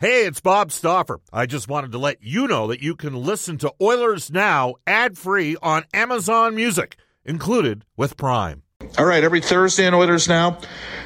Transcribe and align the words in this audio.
Hey, 0.00 0.26
it's 0.26 0.40
Bob 0.40 0.70
Stauffer. 0.70 1.18
I 1.32 1.46
just 1.46 1.66
wanted 1.66 1.90
to 1.90 1.98
let 1.98 2.22
you 2.22 2.46
know 2.46 2.68
that 2.68 2.80
you 2.80 2.94
can 2.94 3.16
listen 3.16 3.58
to 3.58 3.74
Oilers 3.80 4.30
Now 4.30 4.76
ad 4.86 5.18
free 5.18 5.56
on 5.60 5.86
Amazon 5.92 6.54
Music, 6.54 6.94
included 7.24 7.84
with 7.96 8.16
Prime. 8.16 8.62
All 8.96 9.04
right, 9.04 9.24
every 9.24 9.40
Thursday 9.40 9.88
on 9.88 9.94
Oilers 9.94 10.28
Now 10.28 10.58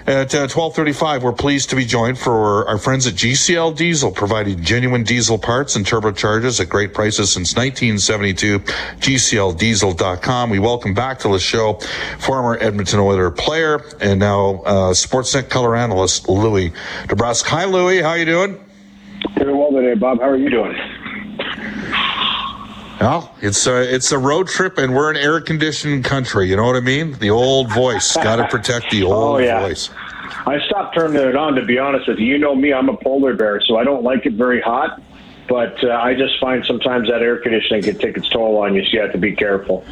at 0.06 0.34
uh, 0.34 0.44
1235, 0.44 1.22
we're 1.22 1.32
pleased 1.32 1.70
to 1.70 1.76
be 1.76 1.86
joined 1.86 2.18
for 2.18 2.68
our 2.68 2.76
friends 2.76 3.06
at 3.06 3.14
GCL 3.14 3.78
Diesel, 3.78 4.12
providing 4.12 4.62
genuine 4.62 5.04
diesel 5.04 5.38
parts 5.38 5.74
and 5.74 5.86
turbochargers 5.86 6.60
at 6.60 6.68
great 6.68 6.92
prices 6.92 7.32
since 7.32 7.56
1972. 7.56 8.58
GCLDiesel.com. 8.58 10.50
We 10.50 10.58
welcome 10.58 10.92
back 10.92 11.18
to 11.20 11.28
the 11.28 11.38
show 11.38 11.80
former 12.18 12.58
Edmonton 12.60 13.00
Oiler 13.00 13.30
player 13.30 13.82
and 14.02 14.20
now 14.20 14.62
uh, 14.66 14.92
Sportsnet 14.92 15.48
color 15.48 15.76
analyst 15.76 16.28
Louie 16.28 16.72
DeBrusk. 17.08 17.44
Hi, 17.46 17.64
Louie. 17.64 18.02
How 18.02 18.12
you 18.12 18.26
doing? 18.26 18.62
Very 19.34 19.54
well 19.54 19.72
today, 19.72 19.94
Bob. 19.94 20.20
How 20.20 20.28
are 20.28 20.36
you 20.36 20.50
doing? 20.50 20.76
Well, 23.00 23.34
it's 23.40 23.66
a 23.66 23.94
it's 23.94 24.12
a 24.12 24.18
road 24.18 24.46
trip, 24.46 24.78
and 24.78 24.94
we're 24.94 25.10
in 25.10 25.16
air 25.16 25.40
conditioned 25.40 26.04
country. 26.04 26.48
You 26.48 26.56
know 26.56 26.66
what 26.66 26.76
I 26.76 26.80
mean? 26.80 27.14
The 27.14 27.30
old 27.30 27.72
voice. 27.72 28.14
Got 28.14 28.36
to 28.36 28.46
protect 28.46 28.90
the 28.90 29.02
old 29.04 29.14
oh, 29.14 29.38
yeah. 29.38 29.60
voice. 29.60 29.90
I 30.46 30.60
stopped 30.66 30.96
turning 30.96 31.20
it 31.20 31.36
on. 31.36 31.54
To 31.56 31.64
be 31.64 31.78
honest 31.78 32.06
with 32.06 32.18
you, 32.18 32.26
you 32.26 32.38
know 32.38 32.54
me. 32.54 32.72
I'm 32.72 32.88
a 32.88 32.96
polar 32.96 33.34
bear, 33.34 33.60
so 33.60 33.76
I 33.76 33.84
don't 33.84 34.04
like 34.04 34.24
it 34.26 34.34
very 34.34 34.60
hot. 34.60 35.00
But 35.48 35.82
uh, 35.82 35.90
I 35.90 36.14
just 36.14 36.38
find 36.40 36.64
sometimes 36.64 37.08
that 37.08 37.20
air 37.20 37.38
conditioning 37.38 37.82
can 37.82 37.98
take 37.98 38.16
its 38.16 38.28
toll 38.28 38.58
on 38.58 38.74
you, 38.74 38.82
so 38.84 38.90
you 38.92 39.00
have 39.00 39.12
to 39.12 39.18
be 39.18 39.34
careful. 39.34 39.84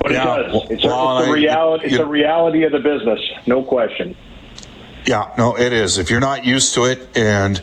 But 0.00 0.10
Yeah, 0.10 0.40
it 0.40 0.42
does. 0.42 0.70
It's, 0.70 0.84
well, 0.84 1.18
a, 1.18 1.20
it's 1.20 1.28
a 1.28 1.32
reality. 1.32 1.86
It's 1.86 1.96
a 1.96 2.06
reality 2.06 2.64
of 2.64 2.72
the 2.72 2.80
business, 2.80 3.20
no 3.46 3.62
question. 3.62 4.16
Yeah, 5.06 5.32
no, 5.38 5.56
it 5.56 5.72
is. 5.72 5.98
If 5.98 6.10
you're 6.10 6.20
not 6.20 6.44
used 6.44 6.74
to 6.74 6.84
it, 6.84 7.16
and 7.16 7.62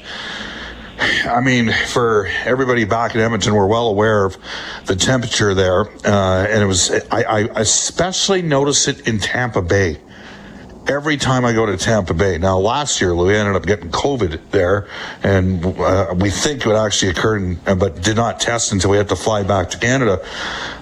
I 1.02 1.42
mean, 1.42 1.72
for 1.72 2.28
everybody 2.46 2.86
back 2.86 3.16
in 3.16 3.22
Edmonton, 3.22 3.56
we're 3.56 3.68
well 3.68 3.88
aware 3.88 4.26
of 4.26 4.38
the 4.86 4.96
temperature 4.96 5.54
there, 5.56 5.90
uh, 6.06 6.46
and 6.48 6.62
it 6.62 6.68
was. 6.68 6.92
I, 7.12 7.24
I 7.24 7.40
especially 7.60 8.44
notice 8.44 8.88
it 8.88 9.08
in 9.08 9.20
Tampa 9.20 9.62
Bay. 9.62 9.98
Every 10.88 11.18
time 11.18 11.46
I 11.46 11.54
go 11.54 11.66
to 11.66 11.78
Tampa 11.78 12.14
Bay. 12.14 12.38
Now, 12.38 12.58
last 12.58 13.02
year, 13.02 13.14
Louie 13.14 13.36
ended 13.36 13.56
up 13.56 13.66
getting 13.66 13.90
COVID 13.90 14.40
there, 14.52 14.88
and 15.24 15.66
uh, 15.66 16.14
we 16.18 16.30
think 16.30 16.66
it 16.66 16.76
actually 16.76 17.12
occurred, 17.12 17.42
in, 17.42 17.60
uh, 17.66 17.76
but 17.76 18.02
did 18.02 18.16
not 18.16 18.40
test 18.40 18.72
until 18.72 18.92
we 18.92 18.98
had 18.98 19.10
to 19.10 19.16
fly 19.16 19.44
back 19.44 19.70
to 19.72 19.78
Canada. 19.80 20.24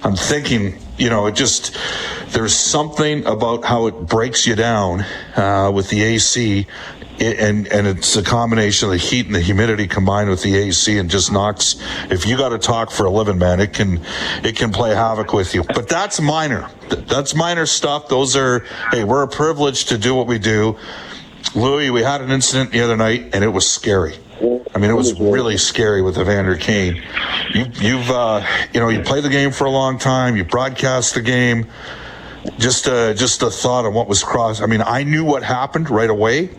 I'm 0.02 0.16
thinking, 0.16 0.78
you 0.98 1.10
know, 1.10 1.26
it 1.26 1.34
just 1.34 1.76
there's 2.28 2.54
something 2.54 3.24
about 3.26 3.64
how 3.64 3.86
it 3.86 4.06
breaks 4.06 4.46
you 4.46 4.54
down 4.54 5.00
uh, 5.36 5.70
with 5.72 5.88
the 5.90 6.02
AC, 6.02 6.66
and 7.20 7.66
and 7.68 7.86
it's 7.86 8.16
a 8.16 8.22
combination 8.22 8.86
of 8.86 8.92
the 8.92 8.98
heat 8.98 9.26
and 9.26 9.34
the 9.34 9.40
humidity 9.40 9.86
combined 9.86 10.30
with 10.30 10.42
the 10.42 10.56
AC, 10.56 10.98
and 10.98 11.10
just 11.10 11.30
knocks. 11.30 11.76
If 12.10 12.26
you 12.26 12.36
got 12.36 12.50
to 12.50 12.58
talk 12.58 12.90
for 12.90 13.04
a 13.06 13.10
living, 13.10 13.38
man, 13.38 13.60
it 13.60 13.72
can 13.72 14.00
it 14.42 14.56
can 14.56 14.72
play 14.72 14.94
havoc 14.94 15.32
with 15.32 15.54
you. 15.54 15.62
But 15.62 15.88
that's 15.88 16.20
minor. 16.20 16.68
That's 16.88 17.34
minor 17.34 17.66
stuff. 17.66 18.08
Those 18.08 18.36
are 18.36 18.60
hey, 18.90 19.04
we're 19.04 19.22
a 19.22 19.28
privilege 19.28 19.86
to 19.86 19.98
do 19.98 20.14
what 20.14 20.26
we 20.26 20.38
do. 20.38 20.78
Louie, 21.54 21.90
we 21.90 22.02
had 22.02 22.20
an 22.20 22.30
incident 22.30 22.70
the 22.70 22.80
other 22.80 22.96
night, 22.96 23.34
and 23.34 23.42
it 23.42 23.48
was 23.48 23.68
scary. 23.68 24.16
I 24.74 24.78
mean, 24.78 24.90
it 24.90 24.94
was 24.94 25.18
really 25.20 25.58
scary 25.58 26.00
with 26.00 26.16
Evander 26.16 26.56
Kane. 26.56 27.02
You, 27.52 27.66
you've, 27.74 28.10
uh, 28.10 28.46
you 28.72 28.80
know, 28.80 28.88
you 28.88 29.00
play 29.02 29.20
the 29.20 29.28
game 29.28 29.50
for 29.50 29.64
a 29.64 29.70
long 29.70 29.98
time. 29.98 30.36
You 30.36 30.44
broadcast 30.44 31.14
the 31.14 31.22
game. 31.22 31.66
Just, 32.58 32.88
uh, 32.88 33.12
just 33.12 33.42
a 33.42 33.50
thought 33.50 33.84
on 33.84 33.92
what 33.92 34.08
was 34.08 34.22
crossed. 34.22 34.62
I 34.62 34.66
mean, 34.66 34.80
I 34.80 35.02
knew 35.02 35.24
what 35.24 35.42
happened 35.42 35.90
right 35.90 36.08
away, 36.08 36.50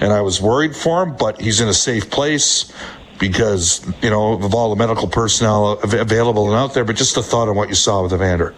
and 0.00 0.12
I 0.12 0.20
was 0.22 0.40
worried 0.40 0.74
for 0.74 1.02
him. 1.02 1.16
But 1.16 1.40
he's 1.40 1.60
in 1.60 1.68
a 1.68 1.74
safe 1.74 2.10
place 2.10 2.72
because 3.18 3.86
you 4.02 4.10
know 4.10 4.32
of 4.32 4.54
all 4.54 4.70
the 4.70 4.76
medical 4.76 5.08
personnel 5.08 5.72
available 5.82 6.46
and 6.48 6.56
out 6.56 6.74
there. 6.74 6.84
But 6.84 6.96
just 6.96 7.16
a 7.16 7.22
thought 7.22 7.48
on 7.48 7.56
what 7.56 7.68
you 7.68 7.74
saw 7.74 8.02
with 8.02 8.12
Evander. 8.12 8.54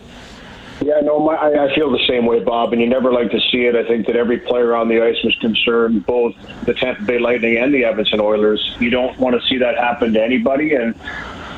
Yeah, 0.84 1.00
no, 1.00 1.20
my, 1.20 1.36
I, 1.36 1.72
feel 1.76 1.92
the 1.92 2.04
same 2.08 2.26
way, 2.26 2.41
Bob, 2.41 2.72
and 2.72 2.82
you 2.82 2.88
never 2.88 3.12
like 3.12 3.31
to 3.31 3.41
see 3.52 3.66
it. 3.66 3.76
I 3.76 3.86
think 3.86 4.06
that 4.06 4.16
every 4.16 4.38
player 4.38 4.75
on 4.75 4.88
the 4.88 5.00
ice 5.00 5.22
was 5.22 5.36
concerned, 5.36 6.04
both 6.06 6.34
the 6.64 6.75
Tampa 6.75 7.02
Bay 7.02 7.20
Lightning 7.20 7.56
and 7.56 7.72
the 7.72 7.84
Edmonton 7.84 8.19
Oilers. 8.19 8.75
You 8.81 8.91
don't 8.91 9.16
want 9.19 9.41
to 9.41 9.48
see 9.48 9.58
that 9.58 9.76
happen 9.76 10.12
to 10.14 10.22
anybody, 10.22 10.75
and 10.75 10.98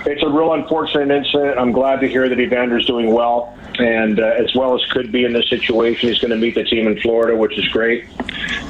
it's 0.06 0.22
a 0.22 0.28
real 0.28 0.52
unfortunate 0.52 1.10
incident. 1.10 1.58
I'm 1.58 1.72
glad 1.72 2.00
to 2.00 2.08
hear 2.08 2.28
that 2.28 2.38
Evander's 2.38 2.86
doing 2.86 3.12
well, 3.12 3.56
and 3.78 4.20
uh, 4.20 4.24
as 4.24 4.54
well 4.54 4.74
as 4.74 4.84
could 4.90 5.10
be 5.10 5.24
in 5.24 5.32
this 5.32 5.48
situation. 5.48 6.08
He's 6.08 6.18
going 6.18 6.30
to 6.30 6.36
meet 6.36 6.54
the 6.54 6.64
team 6.64 6.86
in 6.86 7.00
Florida, 7.00 7.36
which 7.36 7.58
is 7.58 7.66
great, 7.68 8.04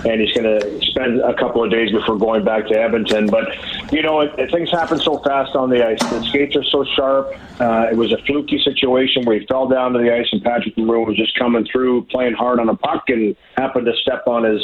and 0.06 0.21
he's 0.21 0.33
going 0.33 0.61
to 0.61 0.81
spend 0.87 1.21
a 1.21 1.34
couple 1.34 1.65
of 1.65 1.71
days 1.71 1.91
before 1.91 2.19
going 2.19 2.45
back 2.45 2.69
to 2.69 2.81
Edmonton. 2.81 3.27
But 3.27 3.49
you 3.93 4.03
know, 4.03 4.21
it, 4.21 4.39
it, 4.39 4.50
things 4.50 4.71
happen 4.71 4.99
so 4.99 5.19
fast 5.19 5.56
on 5.56 5.71
the 5.71 5.84
ice. 5.87 5.99
The 6.00 6.22
skates 6.25 6.56
are 6.56 6.65
so 6.65 6.84
sharp. 6.84 7.34
Uh, 7.61 7.89
it 7.91 7.97
was 7.97 8.12
a 8.12 8.19
fluky 8.19 8.61
situation 8.62 9.25
where 9.25 9.39
he 9.39 9.47
fell 9.47 9.69
down 9.69 9.93
to 9.95 9.99
the 9.99 10.15
ice, 10.15 10.28
and 10.31 10.43
Patrick 10.43 10.77
Maroon 10.78 11.06
was 11.06 11.16
just 11.16 11.37
coming 11.37 11.66
through, 11.71 12.05
playing 12.05 12.34
hard 12.34 12.61
on 12.61 12.69
a 12.69 12.77
puck, 12.77 13.09
and 13.09 13.37
happened 13.56 13.87
to 13.87 13.97
step 13.97 14.27
on 14.27 14.45
his 14.45 14.62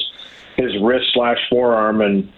his 0.57 0.81
wrist 0.83 1.07
slash 1.15 1.39
forearm 1.49 2.01
and 2.03 2.31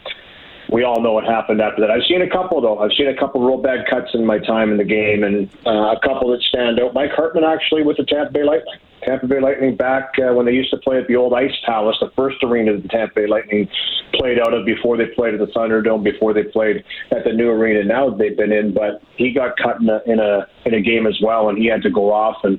we 0.73 0.85
all 0.85 1.03
know 1.03 1.13
what 1.13 1.25
happened 1.25 1.61
after 1.61 1.83
that. 1.83 1.91
I've 1.91 2.05
seen 2.09 2.23
a 2.23 2.29
couple 2.29 2.61
though. 2.61 2.79
I've 2.79 2.93
seen 2.97 3.09
a 3.09 3.17
couple 3.17 3.45
real 3.45 3.61
bad 3.61 3.85
cuts 3.91 4.09
in 4.15 4.25
my 4.25 4.39
time 4.39 4.73
in 4.73 4.79
the 4.79 4.85
game, 4.85 5.23
and 5.23 5.51
uh, 5.67 5.93
a 5.93 6.01
couple 6.03 6.31
that 6.31 6.41
stand 6.49 6.81
out. 6.81 6.95
Mike 6.95 7.11
Hartman 7.15 7.45
actually 7.45 7.83
with 7.83 7.99
the 7.99 8.05
Tampa 8.05 8.33
Bay 8.33 8.43
Lightning. 8.43 8.81
Tampa 9.05 9.27
Bay 9.27 9.41
Lightning 9.41 9.77
back 9.77 10.13
uh, 10.19 10.33
when 10.33 10.47
they 10.47 10.53
used 10.53 10.71
to 10.71 10.79
play 10.79 10.99
at 10.99 11.07
the 11.09 11.17
old 11.17 11.35
Ice 11.35 11.53
Palace, 11.67 11.97
the 12.01 12.11
first 12.17 12.43
arena 12.43 12.73
that 12.73 12.83
the 12.83 12.89
Tampa 12.89 13.15
Bay 13.15 13.27
Lightning 13.27 13.69
played 14.15 14.39
out 14.39 14.55
of 14.55 14.65
before 14.65 14.97
they 14.97 15.07
played 15.07 15.35
at 15.35 15.41
the 15.41 15.53
Thunderdome, 15.53 16.03
before 16.03 16.33
they 16.33 16.45
played 16.45 16.83
at 17.11 17.25
the 17.25 17.33
new 17.33 17.51
arena 17.51 17.85
now 17.85 18.09
they've 18.09 18.37
been 18.37 18.53
in. 18.53 18.73
But 18.73 19.03
he 19.17 19.33
got 19.33 19.57
cut 19.59 19.81
in 19.81 19.91
a 19.91 20.01
in 20.07 20.21
a 20.21 20.47
in 20.65 20.73
a 20.75 20.81
game 20.81 21.07
as 21.07 21.19
well, 21.23 21.51
and 21.51 21.59
he 21.59 21.67
had 21.67 21.83
to 21.83 21.91
go 21.91 22.13
off. 22.13 22.37
And 22.45 22.59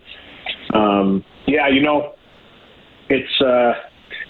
um, 0.74 1.26
yeah, 1.48 1.68
you 1.68 1.82
know, 1.82 2.14
it's. 3.10 3.42
Uh, 3.42 3.74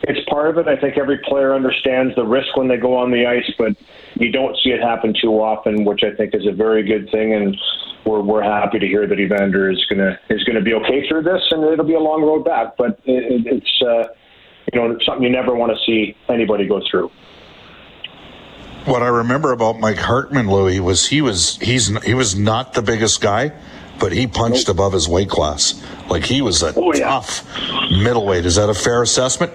it's 0.03 0.27
part 0.29 0.49
of 0.49 0.57
it. 0.57 0.67
I 0.67 0.75
think 0.79 0.97
every 0.97 1.17
player 1.19 1.53
understands 1.55 2.13
the 2.15 2.25
risk 2.25 2.55
when 2.57 2.67
they 2.67 2.77
go 2.77 2.95
on 2.97 3.11
the 3.11 3.25
ice, 3.25 3.49
but 3.57 3.75
you 4.15 4.31
don't 4.31 4.55
see 4.63 4.69
it 4.71 4.81
happen 4.81 5.13
too 5.19 5.31
often, 5.41 5.85
which 5.85 6.01
I 6.03 6.13
think 6.15 6.35
is 6.35 6.45
a 6.45 6.51
very 6.51 6.83
good 6.83 7.09
thing. 7.11 7.33
And 7.33 7.55
we're 8.05 8.21
we're 8.21 8.43
happy 8.43 8.79
to 8.79 8.85
hear 8.87 9.07
that 9.07 9.19
Evander 9.19 9.71
is 9.71 9.83
gonna 9.89 10.19
is 10.29 10.43
gonna 10.43 10.61
be 10.61 10.73
okay 10.73 11.07
through 11.07 11.23
this, 11.23 11.41
and 11.51 11.63
it'll 11.63 11.85
be 11.85 11.93
a 11.95 11.99
long 11.99 12.21
road 12.21 12.43
back. 12.43 12.75
But 12.77 12.99
it, 13.05 13.45
it, 13.45 13.47
it's 13.47 13.81
uh, 13.81 14.13
you 14.73 14.79
know 14.79 14.97
something 15.05 15.23
you 15.23 15.29
never 15.31 15.55
want 15.55 15.71
to 15.71 15.77
see 15.85 16.15
anybody 16.27 16.67
go 16.67 16.81
through. 16.91 17.09
What 18.85 19.01
I 19.01 19.07
remember 19.07 19.53
about 19.53 19.79
Mike 19.79 19.97
Hartman, 19.97 20.49
Louie, 20.51 20.81
was 20.81 21.07
he 21.07 21.21
was 21.21 21.57
he's 21.61 21.87
he 22.03 22.13
was 22.13 22.35
not 22.35 22.73
the 22.73 22.81
biggest 22.81 23.21
guy, 23.21 23.53
but 23.99 24.11
he 24.11 24.27
punched 24.27 24.67
above 24.67 24.91
his 24.91 25.07
weight 25.07 25.29
class. 25.29 25.81
Like 26.09 26.25
he 26.25 26.41
was 26.41 26.61
a 26.61 26.73
Oh, 26.75 26.93
yeah. 26.93 27.05
tough 27.07 27.47
middleweight. 27.91 28.45
Is 28.45 28.55
that 28.57 28.67
a 28.69 28.73
fair 28.73 29.01
assessment? 29.01 29.53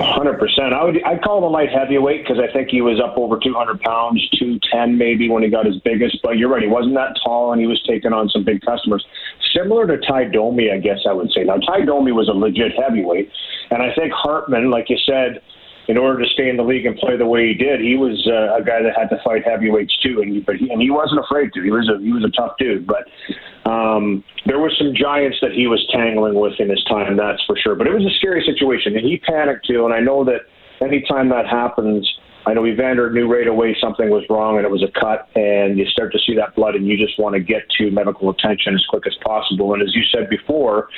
Hundred 0.00 0.38
percent. 0.38 0.72
I 0.72 0.84
would. 0.84 1.02
I'd 1.02 1.22
call 1.22 1.38
him 1.38 1.44
a 1.44 1.48
light 1.48 1.70
heavyweight 1.70 2.22
because 2.22 2.38
I 2.38 2.52
think 2.52 2.68
he 2.70 2.80
was 2.80 3.00
up 3.00 3.18
over 3.18 3.38
two 3.38 3.54
hundred 3.54 3.80
pounds, 3.80 4.26
two 4.38 4.60
ten 4.70 4.96
maybe 4.96 5.28
when 5.28 5.42
he 5.42 5.50
got 5.50 5.66
his 5.66 5.76
biggest. 5.80 6.18
But 6.22 6.38
you're 6.38 6.48
right, 6.48 6.62
he 6.62 6.68
wasn't 6.68 6.94
that 6.94 7.16
tall, 7.24 7.52
and 7.52 7.60
he 7.60 7.66
was 7.66 7.82
taking 7.82 8.12
on 8.12 8.28
some 8.28 8.44
big 8.44 8.60
customers. 8.62 9.04
Similar 9.54 9.86
to 9.88 9.98
Ty 10.06 10.24
Domi, 10.26 10.70
I 10.70 10.78
guess 10.78 10.98
I 11.08 11.12
would 11.12 11.32
say. 11.32 11.42
Now 11.42 11.56
Ty 11.56 11.84
Domi 11.84 12.12
was 12.12 12.28
a 12.28 12.32
legit 12.32 12.72
heavyweight, 12.78 13.30
and 13.70 13.82
I 13.82 13.94
think 13.94 14.12
Hartman, 14.12 14.70
like 14.70 14.88
you 14.88 14.98
said, 15.04 15.42
in 15.88 15.96
order 15.96 16.22
to 16.22 16.28
stay 16.30 16.50
in 16.50 16.58
the 16.58 16.62
league 16.62 16.84
and 16.84 16.96
play 16.98 17.16
the 17.16 17.26
way 17.26 17.48
he 17.48 17.54
did, 17.54 17.80
he 17.80 17.96
was 17.96 18.26
uh, 18.26 18.60
a 18.60 18.62
guy 18.62 18.82
that 18.82 18.92
had 18.94 19.08
to 19.08 19.18
fight 19.24 19.42
heavyweights 19.44 19.96
too, 19.98 20.20
and 20.20 20.32
he, 20.34 20.40
but 20.40 20.56
he, 20.56 20.70
and 20.70 20.82
he 20.82 20.90
wasn't 20.90 21.18
afraid 21.18 21.50
to. 21.54 21.62
He 21.62 21.70
was 21.70 21.88
a 21.88 21.98
he 21.98 22.12
was 22.12 22.24
a 22.24 22.30
tough 22.30 22.56
dude, 22.58 22.86
but 22.86 23.08
um, 23.68 24.22
there 24.44 24.58
were 24.58 24.70
some 24.70 24.94
giants 24.94 25.38
that 25.40 25.52
he 25.52 25.66
was 25.66 25.84
tangling 25.90 26.34
with 26.34 26.60
in 26.60 26.68
his 26.68 26.84
time, 26.84 27.16
that's 27.16 27.42
for 27.44 27.56
sure. 27.56 27.74
But 27.74 27.86
it 27.86 27.94
was 27.94 28.04
a 28.04 28.14
scary 28.16 28.44
situation, 28.44 28.96
and 28.96 29.04
he 29.04 29.16
panicked 29.16 29.66
too. 29.66 29.86
And 29.86 29.94
I 29.94 30.00
know 30.00 30.24
that 30.24 30.42
anytime 30.82 31.30
that 31.30 31.46
happens, 31.46 32.06
I 32.44 32.52
know 32.52 32.66
Evander 32.66 33.10
knew 33.10 33.26
right 33.26 33.48
away 33.48 33.74
something 33.80 34.10
was 34.10 34.24
wrong, 34.28 34.58
and 34.58 34.66
it 34.66 34.70
was 34.70 34.82
a 34.82 34.92
cut, 35.00 35.30
and 35.36 35.78
you 35.78 35.86
start 35.86 36.12
to 36.12 36.18
see 36.18 36.34
that 36.36 36.54
blood, 36.54 36.74
and 36.74 36.86
you 36.86 36.98
just 36.98 37.18
want 37.18 37.32
to 37.32 37.40
get 37.40 37.62
to 37.78 37.90
medical 37.90 38.28
attention 38.28 38.74
as 38.74 38.84
quick 38.90 39.06
as 39.06 39.14
possible. 39.24 39.72
And 39.72 39.82
as 39.82 39.94
you 39.94 40.02
said 40.12 40.28
before, 40.28 40.88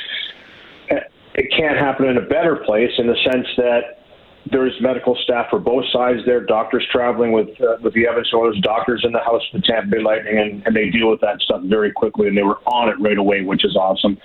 it 1.35 1.47
can't 1.57 1.79
happen 1.79 2.07
in 2.07 2.17
a 2.17 2.27
better 2.27 2.57
place 2.57 2.91
in 2.99 3.07
the 3.07 3.17
sense 3.25 3.47
that 3.57 4.00
there's 4.51 4.75
medical 4.81 5.17
staff 5.23 5.47
for 5.51 5.59
both 5.59 5.85
sides 5.93 6.21
there, 6.27 6.41
doctors 6.41 6.87
traveling 6.91 7.33
with 7.33 7.49
uh, 7.61 7.77
with 7.83 7.95
the 7.95 8.07
Evans 8.07 8.31
Oilers, 8.35 8.59
doctors 8.63 9.03
in 9.05 9.13
the 9.13 9.21
house 9.21 9.43
with 9.53 9.63
Tampa 9.65 9.89
Bay 9.89 10.03
Lightning, 10.03 10.39
and, 10.39 10.67
and 10.67 10.75
they 10.75 10.91
deal 10.91 11.11
with 11.11 11.21
that 11.21 11.41
stuff 11.41 11.63
very 11.65 11.93
quickly, 11.93 12.29
and 12.29 12.37
they 12.37 12.43
were 12.43 12.59
on 12.67 12.89
it 12.89 12.97
right 13.01 13.19
away, 13.19 13.43
which 13.43 13.65
is 13.65 13.77
awesome. 13.77 14.19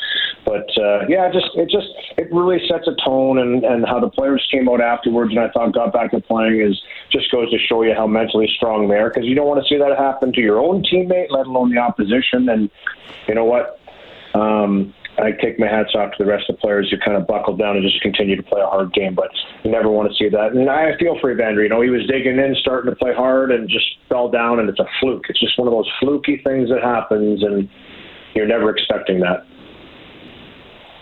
But 0.43 0.67
uh, 0.77 1.07
yeah, 1.07 1.31
just 1.31 1.49
it 1.55 1.69
just 1.69 1.87
it 2.17 2.27
really 2.31 2.59
sets 2.67 2.87
a 2.87 2.95
tone, 3.05 3.37
and 3.37 3.63
and 3.63 3.85
how 3.85 3.99
the 3.99 4.09
players 4.09 4.45
came 4.51 4.67
out 4.67 4.81
afterwards, 4.81 5.31
and 5.31 5.39
I 5.39 5.49
thought 5.49 5.73
got 5.73 5.93
back 5.93 6.11
to 6.11 6.21
playing 6.21 6.61
is 6.61 6.81
just 7.11 7.31
goes 7.31 7.51
to 7.51 7.57
show 7.59 7.83
you 7.83 7.93
how 7.95 8.07
mentally 8.07 8.49
strong 8.55 8.87
they 8.87 8.95
are, 8.95 9.09
because 9.09 9.25
you 9.25 9.35
don't 9.35 9.47
want 9.47 9.61
to 9.63 9.67
see 9.67 9.77
that 9.77 9.97
happen 9.97 10.33
to 10.33 10.41
your 10.41 10.59
own 10.59 10.83
teammate, 10.83 11.29
let 11.29 11.45
alone 11.45 11.73
the 11.73 11.79
opposition. 11.79 12.49
And 12.49 12.69
you 13.27 13.35
know 13.35 13.45
what? 13.45 13.79
Um, 14.33 14.93
I 15.17 15.31
take 15.31 15.59
my 15.59 15.67
hats 15.67 15.95
off 15.95 16.11
to 16.17 16.23
the 16.23 16.29
rest 16.29 16.49
of 16.49 16.57
the 16.57 16.61
players 16.61 16.89
who 16.91 16.97
kind 16.97 17.15
of 17.15 17.25
buckled 17.25 17.57
down 17.57 17.77
and 17.77 17.83
just 17.83 18.01
continue 18.01 18.35
to 18.35 18.43
play 18.43 18.61
a 18.61 18.67
hard 18.67 18.91
game. 18.93 19.15
But 19.15 19.31
you 19.63 19.71
never 19.71 19.89
want 19.89 20.09
to 20.11 20.15
see 20.15 20.29
that. 20.29 20.51
And 20.51 20.69
I 20.69 20.97
feel 20.97 21.17
for 21.19 21.31
Evander. 21.31 21.63
You 21.63 21.69
know, 21.69 21.81
he 21.81 21.89
was 21.89 22.05
digging 22.07 22.37
in, 22.37 22.55
starting 22.59 22.89
to 22.91 22.95
play 22.95 23.13
hard, 23.13 23.51
and 23.51 23.69
just 23.69 23.85
fell 24.09 24.29
down, 24.29 24.59
and 24.59 24.69
it's 24.69 24.79
a 24.79 24.87
fluke. 24.99 25.25
It's 25.29 25.39
just 25.39 25.57
one 25.57 25.67
of 25.67 25.73
those 25.73 25.89
fluky 25.99 26.41
things 26.43 26.69
that 26.69 26.83
happens, 26.83 27.43
and 27.43 27.69
you're 28.33 28.47
never 28.47 28.69
expecting 28.69 29.21
that. 29.21 29.45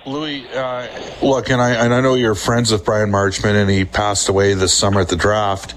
Louie, 0.06 0.46
uh, 0.54 0.88
look, 1.22 1.50
and 1.50 1.62
I 1.62 1.72
and 1.72 1.94
I 1.94 2.02
know 2.02 2.16
you're 2.16 2.36
friends 2.36 2.72
with 2.72 2.84
Bryan 2.84 3.10
Marchment, 3.10 3.56
and 3.56 3.70
he 3.70 3.86
passed 3.86 4.28
away 4.28 4.54
this 4.54 4.74
summer 4.74 5.00
at 5.00 5.08
the 5.08 5.16
draft. 5.16 5.76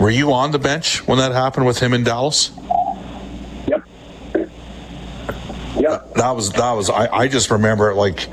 Were 0.00 0.10
you 0.10 0.32
on 0.32 0.50
the 0.50 0.58
bench 0.58 1.06
when 1.06 1.18
that 1.18 1.32
happened 1.32 1.66
with 1.66 1.78
him 1.78 1.94
in 1.94 2.02
Dallas? 2.02 2.50
Yep. 3.68 3.84
Yep. 5.78 6.09
That 6.20 6.36
was 6.36 6.50
that 6.50 6.72
was. 6.72 6.90
I, 6.90 7.06
I 7.06 7.28
just 7.28 7.50
remember 7.50 7.90
it 7.90 7.94
like, 7.94 8.28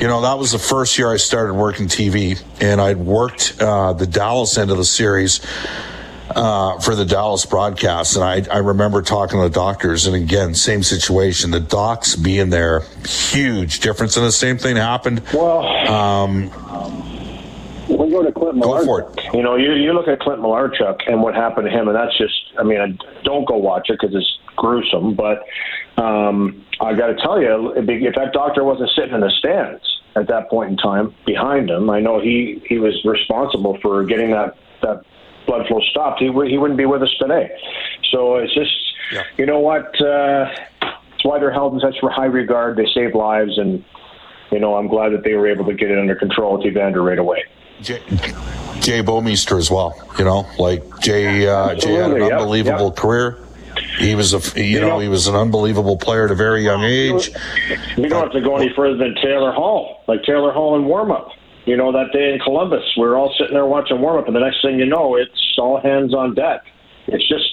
you 0.00 0.06
know, 0.06 0.20
that 0.22 0.38
was 0.38 0.52
the 0.52 0.60
first 0.60 0.96
year 0.96 1.12
I 1.12 1.16
started 1.16 1.54
working 1.54 1.86
TV, 1.88 2.40
and 2.60 2.80
I'd 2.80 2.98
worked 2.98 3.56
uh, 3.60 3.94
the 3.94 4.06
Dallas 4.06 4.56
end 4.58 4.70
of 4.70 4.76
the 4.76 4.84
series 4.84 5.40
uh, 6.30 6.78
for 6.78 6.94
the 6.94 7.04
Dallas 7.04 7.44
broadcast. 7.44 8.14
And 8.14 8.24
I, 8.24 8.46
I 8.54 8.58
remember 8.58 9.02
talking 9.02 9.40
to 9.40 9.48
the 9.48 9.54
doctors, 9.54 10.06
and 10.06 10.14
again, 10.14 10.54
same 10.54 10.84
situation. 10.84 11.50
The 11.50 11.58
docs 11.58 12.14
being 12.14 12.50
there, 12.50 12.82
huge 13.04 13.80
difference. 13.80 14.16
And 14.16 14.24
the 14.24 14.30
same 14.30 14.56
thing 14.56 14.76
happened. 14.76 15.20
Well, 15.34 15.66
Um, 15.92 16.44
we 17.88 18.08
go 18.10 18.22
to 18.22 18.30
Clint 18.30 18.60
Go 18.60 18.68
Malarchuk. 18.68 18.84
for 18.84 19.00
it. 19.18 19.34
You 19.34 19.42
know, 19.42 19.56
you, 19.56 19.72
you 19.72 19.92
look 19.94 20.06
at 20.06 20.20
Clint 20.20 20.40
Malarchuk 20.40 21.08
and 21.10 21.22
what 21.22 21.34
happened 21.34 21.66
to 21.68 21.72
him, 21.76 21.88
and 21.88 21.96
that's 21.96 22.16
just, 22.16 22.34
I 22.56 22.62
mean, 22.62 22.80
I 22.80 22.96
don't 23.24 23.44
go 23.46 23.56
watch 23.56 23.90
it 23.90 23.98
because 24.00 24.14
it's 24.14 24.38
gruesome, 24.56 25.14
but 25.14 25.44
um, 25.96 26.64
I 26.80 26.94
got 26.94 27.08
to 27.08 27.14
tell 27.16 27.40
you, 27.40 27.72
if 27.76 28.14
that 28.14 28.32
doctor 28.32 28.64
wasn't 28.64 28.90
sitting 28.96 29.14
in 29.14 29.20
the 29.20 29.30
stands 29.30 29.82
at 30.14 30.28
that 30.28 30.48
point 30.50 30.70
in 30.70 30.76
time 30.76 31.14
behind 31.24 31.70
him, 31.70 31.88
I 31.90 32.00
know 32.00 32.20
he, 32.20 32.62
he 32.66 32.78
was 32.78 32.94
responsible 33.04 33.78
for 33.80 34.04
getting 34.04 34.30
that, 34.30 34.56
that 34.82 35.04
blood 35.46 35.66
flow 35.68 35.80
stopped. 35.90 36.20
He, 36.20 36.26
he 36.26 36.58
wouldn't 36.58 36.78
be 36.78 36.86
with 36.86 37.02
us 37.02 37.14
today. 37.18 37.50
So 38.10 38.36
it's 38.36 38.54
just, 38.54 38.72
Yeah. 39.12 39.22
you 39.36 39.46
know 39.46 39.60
what? 39.60 40.00
Uh, 40.00 40.50
it's 41.14 41.24
why 41.24 41.38
they're 41.38 41.52
held 41.52 41.74
in 41.74 41.80
such 41.80 41.96
high 42.02 42.26
regard. 42.26 42.76
They 42.76 42.86
save 42.94 43.14
lives, 43.14 43.58
and, 43.58 43.84
you 44.50 44.58
know, 44.58 44.76
I'm 44.76 44.88
glad 44.88 45.10
that 45.12 45.22
they 45.22 45.34
were 45.34 45.48
able 45.48 45.64
to 45.66 45.74
get 45.74 45.90
it 45.90 45.98
under 45.98 46.14
control 46.14 46.58
with 46.58 46.66
Evander 46.66 47.02
right 47.02 47.18
away. 47.18 47.44
Jay, 47.80 48.00
Jay 48.80 49.02
Bouwmeester 49.02 49.58
as 49.58 49.70
well. 49.70 49.94
You 50.18 50.24
know, 50.24 50.46
like 50.58 50.82
Jay. 51.00 51.46
Uh, 51.46 51.74
Jay 51.74 51.92
had 51.92 52.10
an 52.12 52.22
yep, 52.22 52.32
unbelievable 52.32 52.86
yep. 52.86 52.96
career. 52.96 53.38
He 53.98 54.14
was 54.14 54.34
a, 54.34 54.60
you, 54.60 54.74
You 54.74 54.80
know, 54.80 54.88
know- 54.88 54.98
he 54.98 55.08
was 55.08 55.26
an 55.26 55.34
unbelievable 55.34 55.96
player 55.96 56.24
at 56.26 56.30
a 56.30 56.34
very 56.34 56.62
young 56.62 56.82
age. 56.82 57.30
We 57.96 58.08
don't 58.08 58.22
have 58.22 58.32
to 58.32 58.40
go 58.40 58.56
any 58.56 58.72
further 58.74 58.96
than 58.96 59.14
Taylor 59.22 59.52
Hall, 59.52 60.02
like 60.06 60.22
Taylor 60.24 60.52
Hall 60.52 60.76
in 60.76 60.84
warm 60.84 61.10
up. 61.10 61.30
You 61.64 61.76
know, 61.76 61.90
that 61.92 62.12
day 62.12 62.32
in 62.32 62.38
Columbus, 62.40 62.84
we're 62.96 63.16
all 63.16 63.34
sitting 63.38 63.54
there 63.54 63.66
watching 63.66 64.00
warm 64.00 64.18
up, 64.18 64.26
and 64.26 64.36
the 64.36 64.40
next 64.40 64.62
thing 64.62 64.78
you 64.78 64.86
know, 64.86 65.16
it's 65.16 65.56
all 65.58 65.80
hands 65.80 66.14
on 66.14 66.34
deck. 66.34 66.62
It's 67.08 67.26
just, 67.28 67.48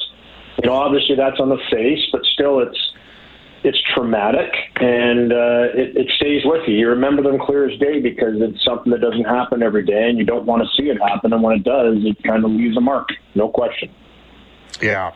you 0.62 0.69
know, 0.69 0.75
obviously 0.75 1.16
that's 1.16 1.40
on 1.40 1.50
the 1.50 1.57
face, 1.72 2.00
but 2.12 2.22
still, 2.25 2.60
it's 2.60 2.78
it's 3.63 3.81
traumatic 3.95 4.51
and 4.81 5.31
uh, 5.31 5.72
it, 5.74 5.95
it 5.95 6.12
stays 6.18 6.42
with 6.44 6.68
you. 6.68 6.75
You 6.75 6.90
remember 6.90 7.22
them 7.24 7.40
clear 7.40 7.69
as 7.69 7.80
day 7.80 8.01
because 8.01 8.36
it's 8.42 8.62
something 8.66 8.92
that 8.92 9.00
doesn't 9.00 9.24
happen 9.24 9.63
every 9.63 9.86
day, 9.86 10.10
and 10.10 10.18
you 10.18 10.25
don't 10.25 10.45
want 10.45 10.63
to 10.63 10.68
see 10.75 10.90
it 10.90 10.98
happen. 11.01 11.31
And 11.31 11.42
when 11.42 11.56
it 11.56 11.63
does, 11.63 11.95
it 12.04 12.22
kind 12.24 12.44
of 12.44 12.51
leaves 12.51 12.75
a 12.75 12.81
mark, 12.81 13.07
no 13.36 13.48
question. 13.48 13.90
Yeah. 14.81 15.13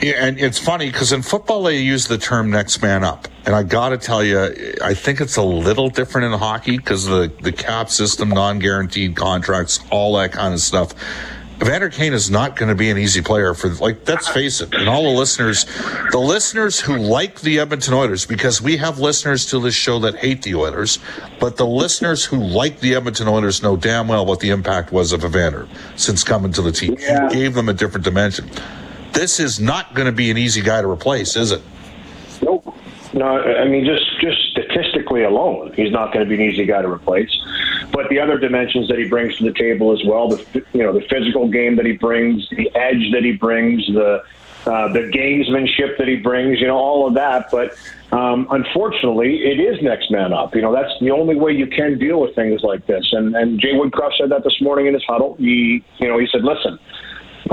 Yeah, 0.00 0.14
and 0.26 0.38
it's 0.38 0.58
funny 0.58 0.86
because 0.86 1.12
in 1.12 1.22
football 1.22 1.64
they 1.64 1.78
use 1.78 2.06
the 2.06 2.18
term 2.18 2.50
"next 2.50 2.80
man 2.80 3.02
up," 3.02 3.26
and 3.44 3.54
I 3.54 3.64
got 3.64 3.88
to 3.88 3.98
tell 3.98 4.22
you, 4.22 4.76
I 4.82 4.94
think 4.94 5.20
it's 5.20 5.36
a 5.36 5.42
little 5.42 5.90
different 5.90 6.32
in 6.32 6.38
hockey 6.38 6.76
because 6.76 7.04
the 7.04 7.32
the 7.42 7.50
cap 7.50 7.90
system, 7.90 8.28
non-guaranteed 8.28 9.16
contracts, 9.16 9.80
all 9.90 10.16
that 10.16 10.32
kind 10.32 10.54
of 10.54 10.60
stuff. 10.60 10.94
Evander 11.60 11.90
Kane 11.90 12.12
is 12.12 12.30
not 12.30 12.54
going 12.54 12.68
to 12.68 12.76
be 12.76 12.88
an 12.88 12.96
easy 12.98 13.20
player 13.20 13.52
for 13.52 13.70
like. 13.70 14.08
Let's 14.08 14.28
face 14.28 14.60
it, 14.60 14.72
and 14.72 14.88
all 14.88 15.02
the 15.02 15.18
listeners, 15.18 15.66
the 16.12 16.18
listeners 16.20 16.78
who 16.78 16.96
like 16.96 17.40
the 17.40 17.58
Edmonton 17.58 17.94
Oilers, 17.94 18.24
because 18.24 18.62
we 18.62 18.76
have 18.76 19.00
listeners 19.00 19.46
to 19.46 19.58
this 19.58 19.74
show 19.74 19.98
that 19.98 20.14
hate 20.14 20.42
the 20.42 20.54
Oilers, 20.54 21.00
but 21.40 21.56
the 21.56 21.66
listeners 21.66 22.24
who 22.24 22.36
like 22.36 22.78
the 22.78 22.94
Edmonton 22.94 23.26
Oilers 23.26 23.60
know 23.60 23.76
damn 23.76 24.06
well 24.06 24.24
what 24.24 24.38
the 24.38 24.50
impact 24.50 24.92
was 24.92 25.12
of 25.12 25.24
Evander 25.24 25.66
since 25.96 26.22
coming 26.22 26.52
to 26.52 26.62
the 26.62 26.70
team. 26.70 26.96
Yeah. 27.00 27.28
He 27.28 27.34
gave 27.34 27.54
them 27.54 27.68
a 27.68 27.74
different 27.74 28.04
dimension. 28.04 28.48
This 29.12 29.40
is 29.40 29.58
not 29.58 29.94
going 29.94 30.06
to 30.06 30.12
be 30.12 30.30
an 30.30 30.38
easy 30.38 30.60
guy 30.60 30.80
to 30.80 30.88
replace, 30.88 31.36
is 31.36 31.52
it? 31.52 31.62
Nope. 32.42 32.74
No, 33.14 33.40
I 33.40 33.66
mean 33.66 33.84
just 33.84 34.04
just 34.20 34.38
statistically 34.50 35.24
alone, 35.24 35.72
he's 35.74 35.90
not 35.90 36.12
going 36.12 36.24
to 36.24 36.28
be 36.28 36.42
an 36.42 36.50
easy 36.50 36.66
guy 36.66 36.82
to 36.82 36.88
replace. 36.88 37.30
But 37.90 38.10
the 38.10 38.20
other 38.20 38.38
dimensions 38.38 38.88
that 38.88 38.98
he 38.98 39.08
brings 39.08 39.36
to 39.38 39.44
the 39.44 39.52
table 39.52 39.92
as 39.92 40.04
well, 40.06 40.28
the 40.28 40.64
you 40.72 40.82
know 40.82 40.92
the 40.92 41.06
physical 41.08 41.48
game 41.48 41.76
that 41.76 41.86
he 41.86 41.92
brings, 41.92 42.48
the 42.50 42.70
edge 42.74 43.10
that 43.12 43.24
he 43.24 43.32
brings, 43.32 43.86
the 43.86 44.22
uh, 44.66 44.92
the 44.92 45.00
gamesmanship 45.00 45.96
that 45.96 46.06
he 46.06 46.16
brings, 46.16 46.60
you 46.60 46.66
know, 46.66 46.76
all 46.76 47.08
of 47.08 47.14
that. 47.14 47.50
But 47.50 47.74
um, 48.12 48.46
unfortunately, 48.50 49.38
it 49.38 49.58
is 49.58 49.82
next 49.82 50.10
man 50.10 50.34
up. 50.34 50.54
You 50.54 50.60
know, 50.60 50.72
that's 50.72 50.92
the 51.00 51.10
only 51.10 51.36
way 51.36 51.52
you 51.52 51.66
can 51.66 51.98
deal 51.98 52.20
with 52.20 52.34
things 52.34 52.62
like 52.62 52.86
this. 52.86 53.08
And 53.12 53.34
and 53.34 53.58
Jay 53.58 53.72
Woodcroft 53.72 54.18
said 54.18 54.30
that 54.30 54.44
this 54.44 54.60
morning 54.60 54.86
in 54.86 54.94
his 54.94 55.04
huddle. 55.04 55.34
He 55.38 55.82
you 55.98 56.08
know 56.08 56.18
he 56.18 56.28
said, 56.30 56.44
listen 56.44 56.78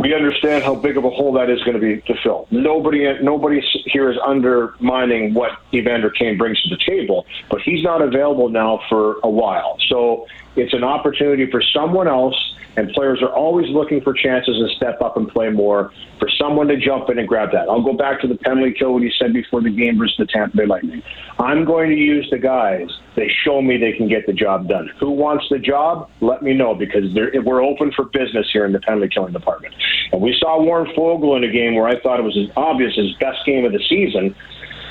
we 0.02 0.14
understand 0.14 0.64
how 0.64 0.76
big 0.76 0.98
of 0.98 1.06
a 1.06 1.10
hole 1.10 1.34
that 1.34 1.50
is 1.50 1.62
going 1.64 1.80
to 1.80 1.80
be 1.80 2.02
to 2.02 2.14
fill. 2.22 2.48
Nobody, 2.52 3.22
nobody 3.22 3.62
here 3.86 4.12
is 4.12 4.18
undermining 4.26 5.34
what 5.34 5.52
Evander 5.74 6.10
Kane 6.10 6.38
brings 6.38 6.62
to 6.64 6.70
the 6.70 6.82
table, 6.86 7.26
but 7.50 7.62
he's 7.62 7.84
not 7.84 8.02
available 8.02 8.50
now 8.50 8.82
for 8.90 9.18
a 9.24 9.30
while. 9.30 9.78
So 9.88 10.28
it's 10.56 10.74
an 10.74 10.84
opportunity 10.84 11.50
for 11.50 11.62
someone 11.62 12.08
else, 12.08 12.36
and 12.78 12.90
players 12.92 13.22
are 13.22 13.34
always 13.34 13.70
looking 13.70 14.02
for 14.02 14.14
chances 14.14 14.58
to 14.58 14.76
step 14.76 15.02
up 15.02 15.18
and 15.18 15.28
play 15.30 15.50
more. 15.50 15.92
For 16.20 16.30
someone 16.40 16.68
to 16.68 16.78
jump 16.78 17.10
in 17.10 17.20
and 17.20 17.28
grab 17.28 17.52
that. 17.52 17.68
I'll 17.68 17.84
go 17.84 17.94
back 17.94 18.22
to 18.22 18.28
the 18.28 18.38
penalty 18.38 18.74
kill 18.78 18.94
what 18.94 19.04
he 19.04 19.12
said 19.20 19.34
before 19.34 19.62
the 19.62 19.70
game 19.70 19.98
versus 19.98 20.16
the 20.18 20.26
Tampa 20.26 20.56
Bay 20.56 20.66
Lightning. 20.66 21.04
I'm 21.40 21.66
going 21.66 21.90
to 21.90 21.96
use 21.96 22.28
the 22.32 22.38
guys 22.38 22.88
that 23.18 23.28
show 23.44 23.62
me 23.62 23.78
they 23.78 23.92
can 23.92 24.08
get 24.08 24.26
the 24.26 24.32
job 24.32 24.70
done. 24.70 24.90
Who 25.00 25.12
wants 25.12 25.46
the 25.50 25.60
job? 25.60 26.10
Let 26.22 26.42
me 26.42 26.54
know 26.54 26.74
because 26.74 27.14
we're 27.14 27.62
open 27.62 27.92
for 27.92 28.06
business 28.06 28.48
here 28.52 28.66
in 28.66 28.72
the 28.72 28.80
penalty 28.80 29.10
killing 29.14 29.34
department. 29.34 29.76
And 30.14 30.22
we 30.22 30.36
saw 30.40 30.62
Warren 30.62 30.90
Foegele 30.96 31.38
in 31.38 31.44
a 31.44 31.52
game 31.52 31.76
where 31.76 31.88
I 31.88 32.00
thought 32.00 32.20
it 32.20 32.24
was 32.24 32.38
as 32.38 32.50
obvious 32.56 32.96
his 32.96 33.14
best 33.20 33.46
game 33.46 33.66
of 33.66 33.74
the 33.74 33.84
season. 33.90 34.34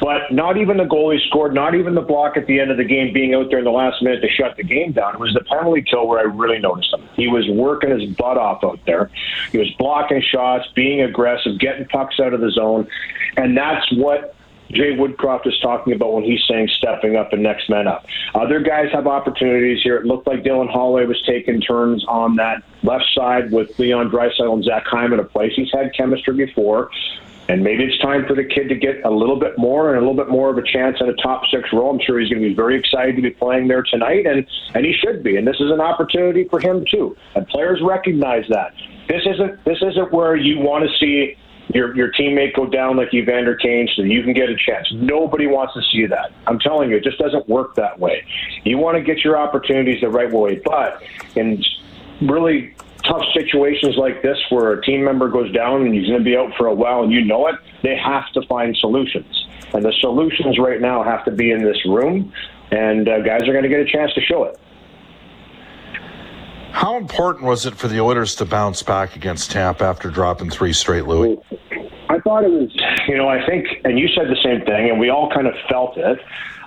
But 0.00 0.32
not 0.32 0.56
even 0.56 0.76
the 0.76 0.84
goalie 0.84 1.24
scored, 1.28 1.54
not 1.54 1.74
even 1.74 1.94
the 1.94 2.02
block 2.02 2.36
at 2.36 2.46
the 2.46 2.60
end 2.60 2.70
of 2.70 2.76
the 2.76 2.84
game 2.84 3.12
being 3.12 3.34
out 3.34 3.48
there 3.50 3.58
in 3.58 3.64
the 3.64 3.70
last 3.70 4.02
minute 4.02 4.20
to 4.20 4.28
shut 4.28 4.56
the 4.56 4.64
game 4.64 4.92
down. 4.92 5.14
It 5.14 5.20
was 5.20 5.34
the 5.34 5.44
penalty 5.44 5.82
kill 5.82 6.06
where 6.08 6.18
I 6.18 6.22
really 6.22 6.58
noticed 6.58 6.92
him. 6.92 7.08
He 7.14 7.28
was 7.28 7.48
working 7.48 7.90
his 7.98 8.10
butt 8.16 8.36
off 8.36 8.64
out 8.64 8.80
there. 8.86 9.10
He 9.52 9.58
was 9.58 9.70
blocking 9.78 10.22
shots, 10.22 10.66
being 10.74 11.02
aggressive, 11.02 11.58
getting 11.58 11.86
pucks 11.86 12.18
out 12.20 12.34
of 12.34 12.40
the 12.40 12.50
zone. 12.50 12.88
And 13.36 13.56
that's 13.56 13.90
what 13.92 14.34
Jay 14.70 14.96
Woodcroft 14.96 15.46
is 15.46 15.58
talking 15.60 15.92
about 15.92 16.14
when 16.14 16.24
he's 16.24 16.42
saying 16.48 16.68
stepping 16.68 17.16
up 17.16 17.32
and 17.32 17.42
next 17.42 17.68
man 17.68 17.86
up. 17.86 18.06
Other 18.34 18.60
guys 18.60 18.90
have 18.92 19.06
opportunities 19.06 19.82
here. 19.82 19.96
It 19.96 20.06
looked 20.06 20.26
like 20.26 20.42
Dylan 20.42 20.70
Holloway 20.70 21.06
was 21.06 21.22
taking 21.26 21.60
turns 21.60 22.04
on 22.06 22.36
that 22.36 22.62
left 22.82 23.04
side 23.14 23.52
with 23.52 23.78
Leon 23.78 24.10
Draisaitl 24.10 24.52
and 24.52 24.64
Zach 24.64 24.84
Hyman, 24.86 25.20
a 25.20 25.24
place 25.24 25.52
he's 25.54 25.70
had 25.72 25.94
chemistry 25.94 26.34
before. 26.34 26.90
And 27.48 27.62
maybe 27.62 27.84
it's 27.84 27.98
time 27.98 28.24
for 28.26 28.34
the 28.34 28.44
kid 28.44 28.68
to 28.70 28.74
get 28.74 29.04
a 29.04 29.10
little 29.10 29.38
bit 29.38 29.58
more 29.58 29.90
and 29.94 29.98
a 29.98 30.00
little 30.00 30.16
bit 30.16 30.30
more 30.30 30.50
of 30.50 30.56
a 30.56 30.62
chance 30.62 30.96
at 31.00 31.08
a 31.08 31.14
top 31.14 31.42
six 31.50 31.68
role. 31.72 31.90
I'm 31.90 32.00
sure 32.00 32.18
he's 32.18 32.30
going 32.30 32.42
to 32.42 32.48
be 32.48 32.54
very 32.54 32.78
excited 32.78 33.16
to 33.16 33.22
be 33.22 33.30
playing 33.30 33.68
there 33.68 33.82
tonight, 33.82 34.26
and, 34.26 34.46
and 34.74 34.84
he 34.84 34.94
should 34.94 35.22
be. 35.22 35.36
And 35.36 35.46
this 35.46 35.56
is 35.60 35.70
an 35.70 35.80
opportunity 35.80 36.44
for 36.44 36.58
him 36.58 36.84
too. 36.90 37.16
And 37.34 37.46
players 37.48 37.80
recognize 37.82 38.46
that. 38.48 38.72
This 39.08 39.22
isn't 39.26 39.64
this 39.64 39.78
isn't 39.82 40.12
where 40.12 40.34
you 40.34 40.58
want 40.60 40.88
to 40.88 40.96
see 40.98 41.36
your 41.74 41.94
your 41.94 42.10
teammate 42.12 42.54
go 42.54 42.66
down 42.66 42.96
like 42.96 43.12
Evander 43.12 43.54
Kane 43.56 43.88
so 43.94 44.02
you 44.02 44.22
can 44.22 44.32
get 44.32 44.48
a 44.48 44.56
chance. 44.56 44.88
Nobody 44.94 45.46
wants 45.46 45.74
to 45.74 45.82
see 45.92 46.06
that. 46.06 46.32
I'm 46.46 46.58
telling 46.58 46.88
you, 46.88 46.96
it 46.96 47.04
just 47.04 47.18
doesn't 47.18 47.46
work 47.48 47.74
that 47.74 47.98
way. 47.98 48.24
You 48.64 48.78
want 48.78 48.96
to 48.96 49.02
get 49.02 49.22
your 49.22 49.36
opportunities 49.36 50.00
the 50.00 50.08
right 50.08 50.30
way, 50.30 50.62
but 50.64 51.02
in 51.34 51.62
really 52.22 52.74
tough 53.04 53.22
situations 53.34 53.96
like 53.96 54.22
this 54.22 54.38
where 54.50 54.72
a 54.72 54.82
team 54.82 55.04
member 55.04 55.28
goes 55.28 55.52
down 55.52 55.82
and 55.82 55.94
he's 55.94 56.06
going 56.06 56.18
to 56.18 56.24
be 56.24 56.36
out 56.36 56.52
for 56.56 56.66
a 56.66 56.74
while 56.74 57.02
and 57.02 57.12
you 57.12 57.24
know 57.24 57.46
it, 57.48 57.56
they 57.82 57.96
have 57.96 58.30
to 58.32 58.42
find 58.46 58.76
solutions. 58.76 59.46
And 59.72 59.84
the 59.84 59.92
solutions 60.00 60.58
right 60.58 60.80
now 60.80 61.02
have 61.02 61.24
to 61.24 61.30
be 61.30 61.50
in 61.50 61.64
this 61.64 61.84
room, 61.84 62.32
and 62.70 63.08
uh, 63.08 63.20
guys 63.20 63.42
are 63.42 63.52
going 63.52 63.64
to 63.64 63.68
get 63.68 63.80
a 63.80 63.84
chance 63.84 64.12
to 64.14 64.20
show 64.20 64.44
it. 64.44 64.58
How 66.70 66.96
important 66.96 67.44
was 67.44 67.66
it 67.66 67.76
for 67.76 67.88
the 67.88 68.00
Oilers 68.00 68.34
to 68.36 68.44
bounce 68.44 68.82
back 68.82 69.16
against 69.16 69.50
Tampa 69.50 69.84
after 69.84 70.10
dropping 70.10 70.50
three 70.50 70.72
straight, 70.72 71.06
Louie? 71.06 71.38
I 72.08 72.18
thought 72.20 72.44
it 72.44 72.50
was, 72.50 72.70
you 73.08 73.16
know, 73.16 73.28
I 73.28 73.44
think, 73.46 73.66
and 73.84 73.98
you 73.98 74.08
said 74.08 74.28
the 74.28 74.40
same 74.42 74.64
thing, 74.64 74.90
and 74.90 74.98
we 74.98 75.08
all 75.08 75.30
kind 75.30 75.46
of 75.46 75.54
felt 75.68 75.96
it. 75.96 76.18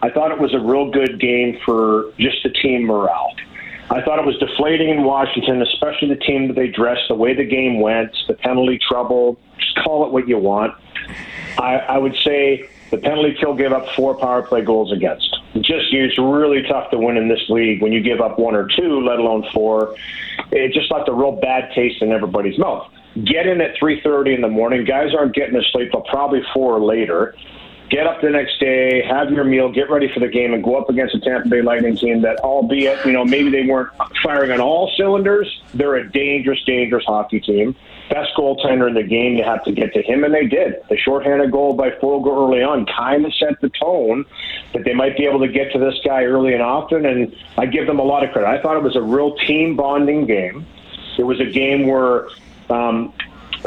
I 0.01 0.09
thought 0.09 0.31
it 0.31 0.39
was 0.39 0.53
a 0.53 0.59
real 0.59 0.91
good 0.91 1.19
game 1.19 1.59
for 1.65 2.11
just 2.17 2.37
the 2.43 2.49
team 2.49 2.85
morale. 2.85 3.33
I 3.89 4.01
thought 4.01 4.19
it 4.19 4.25
was 4.25 4.37
deflating 4.37 4.89
in 4.89 5.03
Washington, 5.03 5.61
especially 5.61 6.09
the 6.09 6.17
team 6.17 6.47
that 6.47 6.55
they 6.55 6.67
dressed, 6.67 7.03
the 7.07 7.15
way 7.15 7.33
the 7.33 7.45
game 7.45 7.79
went, 7.79 8.11
the 8.27 8.33
penalty 8.33 8.79
trouble. 8.79 9.39
Just 9.59 9.77
call 9.83 10.05
it 10.05 10.11
what 10.11 10.27
you 10.27 10.37
want. 10.37 10.73
I, 11.57 11.77
I 11.77 11.97
would 11.97 12.15
say 12.23 12.69
the 12.91 12.97
penalty 12.97 13.35
kill 13.39 13.53
gave 13.55 13.71
up 13.71 13.87
four 13.95 14.15
power 14.15 14.41
play 14.41 14.61
goals 14.61 14.91
against. 14.91 15.29
just 15.55 15.93
it's 15.93 16.17
really 16.17 16.63
tough 16.63 16.91
to 16.91 16.97
win 16.97 17.15
in 17.15 17.29
this 17.29 17.49
league 17.49 17.81
when 17.81 17.93
you 17.93 18.01
give 18.01 18.19
up 18.19 18.37
one 18.37 18.55
or 18.55 18.67
two, 18.67 19.01
let 19.01 19.19
alone 19.19 19.45
four. 19.53 19.95
It 20.51 20.73
just 20.73 20.91
left 20.91 21.07
a 21.07 21.13
real 21.13 21.33
bad 21.33 21.71
taste 21.73 22.01
in 22.01 22.11
everybody's 22.11 22.57
mouth. 22.59 22.91
Get 23.23 23.47
in 23.47 23.61
at 23.61 23.75
3:30 23.77 24.35
in 24.35 24.41
the 24.41 24.47
morning. 24.49 24.83
Guys 24.83 25.13
aren't 25.17 25.33
getting 25.33 25.55
to 25.55 25.63
sleep 25.71 25.91
till 25.91 26.01
probably 26.01 26.41
four 26.53 26.75
or 26.75 26.81
later. 26.81 27.35
Get 27.89 28.05
up 28.05 28.21
the 28.21 28.29
next 28.29 28.59
day, 28.59 29.01
have 29.03 29.31
your 29.31 29.45
meal, 29.45 29.71
get 29.71 29.89
ready 29.89 30.11
for 30.13 30.19
the 30.19 30.27
game, 30.27 30.53
and 30.53 30.63
go 30.63 30.75
up 30.75 30.89
against 30.89 31.15
a 31.15 31.19
Tampa 31.19 31.47
Bay 31.47 31.61
Lightning 31.61 31.95
team 31.95 32.21
that, 32.21 32.39
albeit 32.39 33.05
you 33.05 33.13
know 33.13 33.23
maybe 33.23 33.49
they 33.49 33.63
weren't 33.63 33.89
firing 34.21 34.51
on 34.51 34.59
all 34.59 34.91
cylinders, 34.97 35.61
they're 35.73 35.95
a 35.95 36.11
dangerous, 36.11 36.61
dangerous 36.65 37.05
hockey 37.05 37.39
team 37.39 37.75
best 38.09 38.33
goaltender 38.35 38.87
in 38.87 38.93
the 38.93 39.03
game. 39.03 39.35
You 39.35 39.43
have 39.43 39.63
to 39.65 39.71
get 39.71 39.93
to 39.93 40.01
him, 40.01 40.23
and 40.23 40.33
they 40.33 40.47
did. 40.47 40.75
The 40.89 40.97
shorthanded 40.97 41.51
goal 41.51 41.73
by 41.73 41.91
Foegele 41.91 42.49
early 42.49 42.63
on 42.63 42.85
kind 42.85 43.25
of 43.25 43.33
set 43.33 43.59
the 43.61 43.69
tone 43.69 44.25
that 44.73 44.83
they 44.83 44.93
might 44.93 45.17
be 45.17 45.25
able 45.25 45.39
to 45.39 45.47
get 45.47 45.71
to 45.73 45.79
this 45.79 45.95
guy 46.05 46.23
early 46.23 46.53
and 46.53 46.61
often, 46.61 47.05
and 47.05 47.35
I 47.57 47.65
give 47.65 47.87
them 47.87 47.99
a 47.99 48.03
lot 48.03 48.23
of 48.23 48.31
credit. 48.31 48.47
I 48.47 48.61
thought 48.61 48.77
it 48.77 48.83
was 48.83 48.95
a 48.95 49.01
real 49.01 49.35
team 49.37 49.75
bonding 49.75 50.25
game. 50.25 50.65
It 51.17 51.23
was 51.23 51.39
a 51.39 51.45
game 51.45 51.87
where 51.87 52.27
um, 52.69 53.13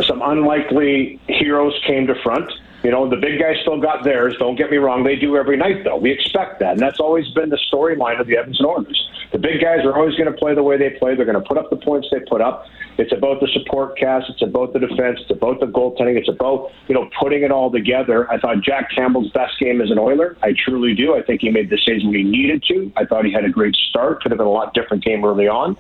some 0.02 0.22
unlikely 0.22 1.20
heroes 1.28 1.78
came 1.86 2.06
to 2.06 2.14
front. 2.22 2.50
You 2.82 2.90
know, 2.90 3.08
the 3.08 3.16
big 3.16 3.38
guys 3.38 3.56
still 3.60 3.80
got 3.80 4.04
theirs. 4.04 4.36
Don't 4.38 4.56
get 4.56 4.70
me 4.70 4.78
wrong; 4.78 5.04
they 5.04 5.16
do 5.16 5.36
every 5.36 5.56
night, 5.56 5.84
though. 5.84 5.96
We 5.96 6.10
expect 6.10 6.60
that, 6.60 6.72
and 6.72 6.80
that's 6.80 7.00
always 7.00 7.28
been 7.28 7.50
the 7.50 7.60
storyline 7.70 8.20
of 8.20 8.26
the 8.26 8.36
Edmonton 8.38 8.66
Oilers. 8.66 9.08
The 9.32 9.38
big 9.38 9.60
guys 9.60 9.84
are 9.84 9.94
always 9.94 10.16
going 10.16 10.32
to 10.32 10.36
play 10.36 10.54
the 10.54 10.62
way 10.62 10.76
they 10.76 10.90
play. 10.90 11.14
They're 11.14 11.26
going 11.26 11.40
to 11.40 11.46
put 11.46 11.58
up 11.58 11.70
the 11.70 11.76
points 11.76 12.08
they 12.10 12.20
put 12.20 12.40
up. 12.40 12.66
It's 12.98 13.12
about 13.12 13.40
the 13.40 13.48
support 13.48 13.96
cast. 13.96 14.28
It's 14.28 14.42
about 14.42 14.72
the 14.72 14.78
defense. 14.78 15.20
It's 15.20 15.30
about 15.30 15.60
the 15.60 15.66
goaltending. 15.66 16.16
It's 16.16 16.28
about 16.28 16.70
you 16.88 16.94
know 16.94 17.08
putting 17.20 17.42
it 17.42 17.50
all 17.50 17.70
together. 17.70 18.30
I 18.30 18.38
thought 18.38 18.62
Jack 18.62 18.90
Campbell's 18.94 19.30
best 19.32 19.58
game 19.58 19.80
as 19.80 19.90
an 19.90 19.98
Oiler. 19.98 20.36
I 20.42 20.52
truly 20.52 20.94
do. 20.94 21.14
I 21.14 21.22
think 21.22 21.42
he 21.42 21.50
made 21.50 21.70
the 21.70 21.78
when 21.86 22.14
he 22.14 22.22
needed 22.22 22.62
to. 22.68 22.92
I 22.96 23.04
thought 23.04 23.24
he 23.24 23.32
had 23.32 23.44
a 23.44 23.50
great 23.50 23.74
start. 23.74 24.22
Could 24.22 24.32
have 24.32 24.38
been 24.38 24.46
a 24.46 24.50
lot 24.50 24.74
different 24.74 25.04
game 25.04 25.24
early 25.24 25.48
on. 25.48 25.76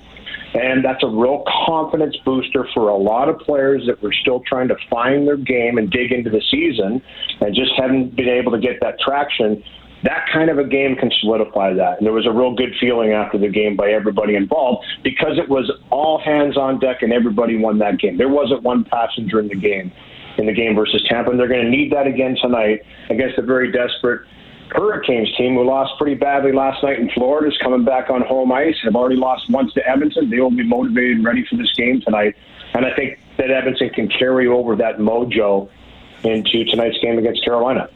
And 0.54 0.84
that's 0.84 1.02
a 1.04 1.08
real 1.08 1.44
confidence 1.66 2.16
booster 2.24 2.66
for 2.74 2.88
a 2.88 2.96
lot 2.96 3.28
of 3.28 3.38
players 3.38 3.84
that 3.86 4.02
were 4.02 4.12
still 4.12 4.42
trying 4.46 4.68
to 4.68 4.76
find 4.90 5.26
their 5.26 5.36
game 5.36 5.78
and 5.78 5.90
dig 5.90 6.10
into 6.12 6.30
the 6.30 6.42
season 6.50 7.00
and 7.40 7.54
just 7.54 7.70
haven't 7.76 8.16
been 8.16 8.28
able 8.28 8.50
to 8.52 8.58
get 8.58 8.80
that 8.80 8.98
traction 8.98 9.62
that 10.02 10.24
kind 10.32 10.48
of 10.48 10.58
a 10.58 10.64
game 10.64 10.96
can 10.96 11.10
solidify 11.20 11.74
that. 11.74 11.98
And 11.98 12.06
there 12.06 12.12
was 12.12 12.26
a 12.26 12.32
real 12.32 12.54
good 12.54 12.72
feeling 12.80 13.12
after 13.12 13.38
the 13.38 13.48
game 13.48 13.76
by 13.76 13.90
everybody 13.90 14.34
involved 14.34 14.86
because 15.04 15.36
it 15.36 15.48
was 15.48 15.70
all 15.90 16.18
hands 16.18 16.56
on 16.56 16.78
deck 16.78 17.02
and 17.02 17.12
everybody 17.12 17.56
won 17.56 17.78
that 17.78 17.98
game. 17.98 18.16
There 18.16 18.28
wasn't 18.28 18.62
one 18.62 18.84
passenger 18.84 19.40
in 19.40 19.48
the 19.48 19.56
game 19.56 19.92
in 20.38 20.46
the 20.46 20.54
game 20.54 20.74
versus 20.74 21.04
Tampa, 21.08 21.30
and 21.30 21.38
they're 21.38 21.48
going 21.48 21.64
to 21.64 21.70
need 21.70 21.92
that 21.92 22.06
again 22.06 22.36
tonight 22.40 22.80
against 23.10 23.36
a 23.36 23.42
very 23.42 23.70
desperate 23.70 24.22
Hurricanes 24.74 25.34
team 25.36 25.54
who 25.54 25.64
lost 25.64 25.92
pretty 25.98 26.14
badly 26.14 26.52
last 26.52 26.82
night 26.82 26.98
in 26.98 27.10
Florida 27.10 27.48
is 27.48 27.58
coming 27.62 27.84
back 27.84 28.08
on 28.10 28.22
home 28.22 28.52
ice. 28.52 28.76
Have 28.84 28.94
already 28.96 29.16
lost 29.16 29.50
once 29.50 29.72
to 29.74 29.88
Edmonton. 29.88 30.30
They 30.30 30.38
will 30.40 30.50
be 30.50 30.62
motivated 30.62 31.16
and 31.16 31.24
ready 31.24 31.44
for 31.48 31.56
this 31.56 31.72
game 31.76 32.00
tonight, 32.02 32.36
and 32.74 32.86
I 32.86 32.94
think 32.94 33.18
that 33.36 33.50
Edmonton 33.50 33.90
can 33.90 34.08
carry 34.08 34.46
over 34.46 34.76
that 34.76 34.98
mojo 34.98 35.68
into 36.22 36.64
tonight's 36.66 36.98
game 36.98 37.18
against 37.18 37.44
Carolina. 37.44 37.88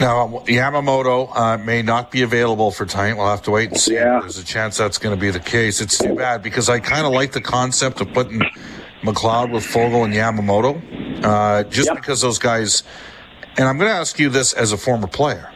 Now, 0.00 0.42
Yamamoto 0.46 1.30
uh, 1.36 1.58
may 1.58 1.82
not 1.82 2.10
be 2.10 2.22
available 2.22 2.70
for 2.70 2.86
tonight. 2.86 3.14
We'll 3.14 3.28
have 3.28 3.42
to 3.42 3.50
wait 3.50 3.70
and 3.70 3.78
see. 3.80 3.94
Yeah. 3.94 4.20
There's 4.20 4.38
a 4.38 4.44
chance 4.44 4.76
that's 4.78 4.96
going 4.98 5.14
to 5.14 5.20
be 5.20 5.30
the 5.30 5.40
case. 5.40 5.80
It's 5.80 5.98
too 5.98 6.14
bad 6.14 6.42
because 6.42 6.70
I 6.70 6.80
kind 6.80 7.06
of 7.06 7.12
like 7.12 7.32
the 7.32 7.40
concept 7.42 8.00
of 8.00 8.10
putting 8.14 8.40
McLeod 9.02 9.52
with 9.52 9.62
Foegele 9.64 10.04
and 10.04 10.14
Yamamoto, 10.14 11.22
uh, 11.24 11.64
just 11.64 11.88
Yep. 11.88 11.96
because 11.96 12.20
those 12.20 12.38
guys. 12.38 12.82
And 13.58 13.68
I'm 13.68 13.78
going 13.78 13.90
to 13.90 13.96
ask 13.96 14.18
you 14.18 14.28
this 14.28 14.52
as 14.52 14.72
a 14.72 14.76
former 14.76 15.06
player. 15.06 15.50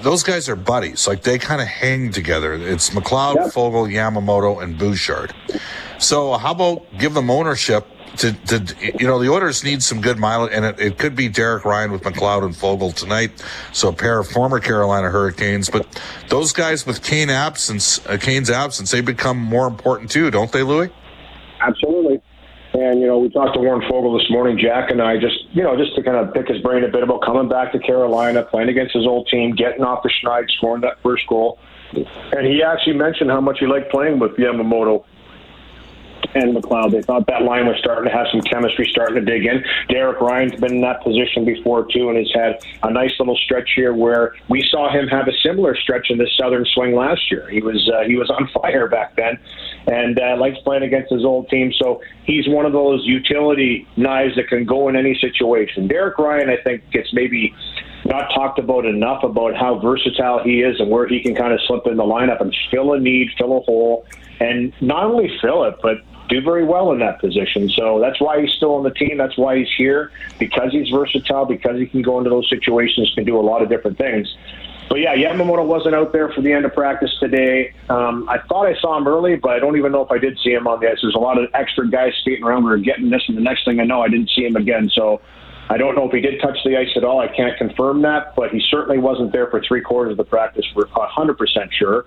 Those 0.00 0.22
guys 0.22 0.48
are 0.48 0.56
buddies. 0.56 1.06
Like 1.08 1.22
they 1.22 1.38
kind 1.38 1.60
of 1.60 1.66
hang 1.66 2.10
together. 2.12 2.52
It's 2.54 2.90
McLeod, 2.90 3.36
Yep. 3.36 3.46
Foegele, 3.54 3.90
Yamamoto, 3.92 4.62
and 4.62 4.78
Bouchard. 4.78 5.32
So 5.98 6.34
how 6.36 6.52
about 6.52 6.86
give 6.98 7.14
them 7.14 7.30
ownership 7.30 7.86
to, 8.16 8.32
to 8.32 8.74
you 8.98 9.06
know, 9.06 9.18
the 9.18 9.30
Oilers 9.30 9.62
need 9.64 9.82
some 9.82 10.00
good 10.00 10.18
mileage, 10.18 10.52
and 10.52 10.64
it, 10.64 10.80
it 10.80 10.98
could 10.98 11.14
be 11.14 11.28
Derek 11.28 11.64
Ryan 11.64 11.92
with 11.92 12.02
McLeod 12.02 12.44
and 12.44 12.54
Foegele 12.54 12.94
tonight. 12.94 13.30
So 13.72 13.88
a 13.88 13.92
pair 13.92 14.18
of 14.18 14.28
former 14.28 14.58
Carolina 14.60 15.08
Hurricanes, 15.08 15.70
but 15.70 15.86
those 16.28 16.52
guys 16.52 16.84
with 16.84 17.02
Kane 17.02 17.30
absence, 17.30 18.04
uh, 18.06 18.18
Kane's 18.20 18.50
absence, 18.50 18.90
they 18.90 19.00
become 19.00 19.38
more 19.38 19.66
important 19.66 20.10
too, 20.10 20.30
don't 20.30 20.50
they, 20.52 20.62
Louie? 20.62 20.90
Absolutely. 21.60 22.09
And 22.72 23.00
you 23.00 23.06
know, 23.06 23.18
we 23.18 23.28
talked 23.30 23.54
to 23.54 23.60
Warren 23.60 23.82
Foegele 23.82 24.18
this 24.18 24.30
morning. 24.30 24.58
Jack 24.58 24.90
and 24.90 25.02
I 25.02 25.18
just, 25.18 25.36
you 25.52 25.62
know, 25.62 25.76
just 25.76 25.94
to 25.96 26.02
kind 26.02 26.16
of 26.16 26.32
pick 26.32 26.46
his 26.48 26.62
brain 26.62 26.84
a 26.84 26.88
bit 26.88 27.02
about 27.02 27.22
coming 27.22 27.48
back 27.48 27.72
to 27.72 27.78
Carolina, 27.80 28.44
playing 28.44 28.68
against 28.68 28.94
his 28.94 29.06
old 29.06 29.26
team, 29.28 29.54
getting 29.54 29.82
off 29.82 30.02
the 30.02 30.10
schneid, 30.22 30.48
scoring 30.50 30.82
that 30.82 31.02
first 31.02 31.26
goal. 31.26 31.58
And 31.92 32.46
he 32.46 32.62
actually 32.62 32.96
mentioned 32.96 33.30
how 33.30 33.40
much 33.40 33.58
he 33.58 33.66
liked 33.66 33.90
playing 33.90 34.20
with 34.20 34.32
Yamamoto 34.32 35.04
and 36.34 36.56
McLeod. 36.56 36.92
They 36.92 37.02
thought 37.02 37.26
that 37.26 37.42
line 37.42 37.66
was 37.66 37.76
starting 37.78 38.04
to 38.04 38.16
have 38.16 38.26
some 38.30 38.40
chemistry, 38.42 38.88
starting 38.90 39.16
to 39.16 39.20
dig 39.20 39.46
in. 39.46 39.64
Derek 39.88 40.20
Ryan's 40.20 40.58
been 40.60 40.76
in 40.76 40.80
that 40.82 41.02
position 41.02 41.44
before 41.44 41.86
too, 41.92 42.08
and 42.08 42.18
has 42.18 42.30
had 42.34 42.64
a 42.82 42.92
nice 42.92 43.12
little 43.18 43.36
stretch 43.36 43.70
here 43.74 43.94
where 43.94 44.34
we 44.48 44.62
saw 44.70 44.90
him 44.90 45.08
have 45.08 45.28
a 45.28 45.32
similar 45.42 45.74
stretch 45.76 46.10
in 46.10 46.18
the 46.18 46.28
Southern 46.38 46.64
Swing 46.66 46.94
last 46.94 47.30
year. 47.30 47.48
He 47.48 47.60
was 47.60 47.90
uh, 47.92 48.02
he 48.06 48.16
was 48.16 48.30
on 48.30 48.48
fire 48.62 48.88
back 48.88 49.16
then, 49.16 49.38
and 49.86 50.18
uh, 50.20 50.36
likes 50.38 50.58
playing 50.64 50.82
against 50.82 51.10
his 51.10 51.24
old 51.24 51.48
team. 51.48 51.72
So 51.80 52.02
he's 52.24 52.48
one 52.48 52.66
of 52.66 52.72
those 52.72 53.04
utility 53.04 53.86
knives 53.96 54.36
that 54.36 54.48
can 54.48 54.64
go 54.64 54.88
in 54.88 54.96
any 54.96 55.14
situation. 55.14 55.88
Derek 55.88 56.18
Ryan, 56.18 56.50
I 56.50 56.56
think, 56.62 56.90
gets 56.90 57.12
maybe 57.12 57.54
not 58.04 58.28
talked 58.34 58.58
about 58.58 58.86
enough 58.86 59.22
about 59.22 59.54
how 59.56 59.78
versatile 59.78 60.42
he 60.42 60.62
is 60.62 60.80
and 60.80 60.90
where 60.90 61.06
he 61.06 61.20
can 61.20 61.34
kind 61.34 61.52
of 61.52 61.60
slip 61.66 61.86
in 61.86 61.96
the 61.96 62.02
lineup 62.02 62.40
and 62.40 62.54
fill 62.70 62.92
a 62.92 63.00
need, 63.00 63.28
fill 63.38 63.58
a 63.58 63.60
hole, 63.60 64.06
and 64.40 64.72
not 64.80 65.04
only 65.04 65.30
fill 65.40 65.64
it, 65.64 65.76
but 65.82 65.98
do 66.28 66.40
very 66.40 66.64
well 66.64 66.92
in 66.92 67.00
that 67.00 67.20
position. 67.20 67.68
So 67.70 68.00
that's 68.00 68.20
why 68.20 68.40
he's 68.40 68.52
still 68.52 68.74
on 68.74 68.84
the 68.84 68.90
team. 68.90 69.18
That's 69.18 69.36
why 69.36 69.58
he's 69.58 69.68
here 69.76 70.12
because 70.38 70.72
he's 70.72 70.88
versatile, 70.88 71.44
because 71.44 71.78
he 71.78 71.86
can 71.86 72.02
go 72.02 72.18
into 72.18 72.30
those 72.30 72.48
situations, 72.48 73.12
can 73.14 73.24
do 73.24 73.38
a 73.38 73.42
lot 73.42 73.62
of 73.62 73.68
different 73.68 73.98
things. 73.98 74.34
But 74.90 74.98
yeah, 74.98 75.14
Yamamoto 75.14 75.64
wasn't 75.64 75.94
out 75.94 76.12
there 76.12 76.32
for 76.32 76.42
the 76.42 76.52
end 76.52 76.64
of 76.64 76.74
practice 76.74 77.12
today. 77.20 77.72
Um, 77.88 78.28
I 78.28 78.38
thought 78.48 78.66
I 78.66 78.74
saw 78.80 78.98
him 78.98 79.06
early, 79.06 79.36
but 79.36 79.52
I 79.52 79.60
don't 79.60 79.76
even 79.76 79.92
know 79.92 80.04
if 80.04 80.10
I 80.10 80.18
did 80.18 80.36
see 80.42 80.50
him 80.50 80.66
on 80.66 80.80
the 80.80 80.90
ice. 80.90 80.98
There's 81.00 81.14
a 81.14 81.18
lot 81.18 81.38
of 81.38 81.48
extra 81.54 81.88
guys 81.88 82.12
skating 82.20 82.42
around. 82.42 82.64
We 82.64 82.70
were 82.70 82.78
getting 82.78 83.08
this, 83.08 83.22
and 83.28 83.36
the 83.36 83.40
next 83.40 83.64
thing 83.64 83.78
I 83.78 83.84
know, 83.84 84.02
I 84.02 84.08
didn't 84.08 84.30
see 84.34 84.44
him 84.44 84.56
again. 84.56 84.90
So 84.92 85.22
I 85.70 85.76
don't 85.76 85.94
know 85.94 86.08
if 86.08 86.12
he 86.12 86.20
did 86.20 86.40
touch 86.40 86.58
the 86.64 86.76
ice 86.76 86.90
at 86.96 87.04
all. 87.04 87.20
I 87.20 87.28
can't 87.28 87.56
confirm 87.56 88.02
that, 88.02 88.34
but 88.34 88.50
he 88.50 88.60
certainly 88.68 88.98
wasn't 88.98 89.30
there 89.30 89.48
for 89.48 89.62
three 89.62 89.80
quarters 89.80 90.10
of 90.10 90.16
the 90.16 90.24
practice. 90.24 90.66
We're 90.74 90.86
100% 90.86 91.72
sure. 91.72 92.06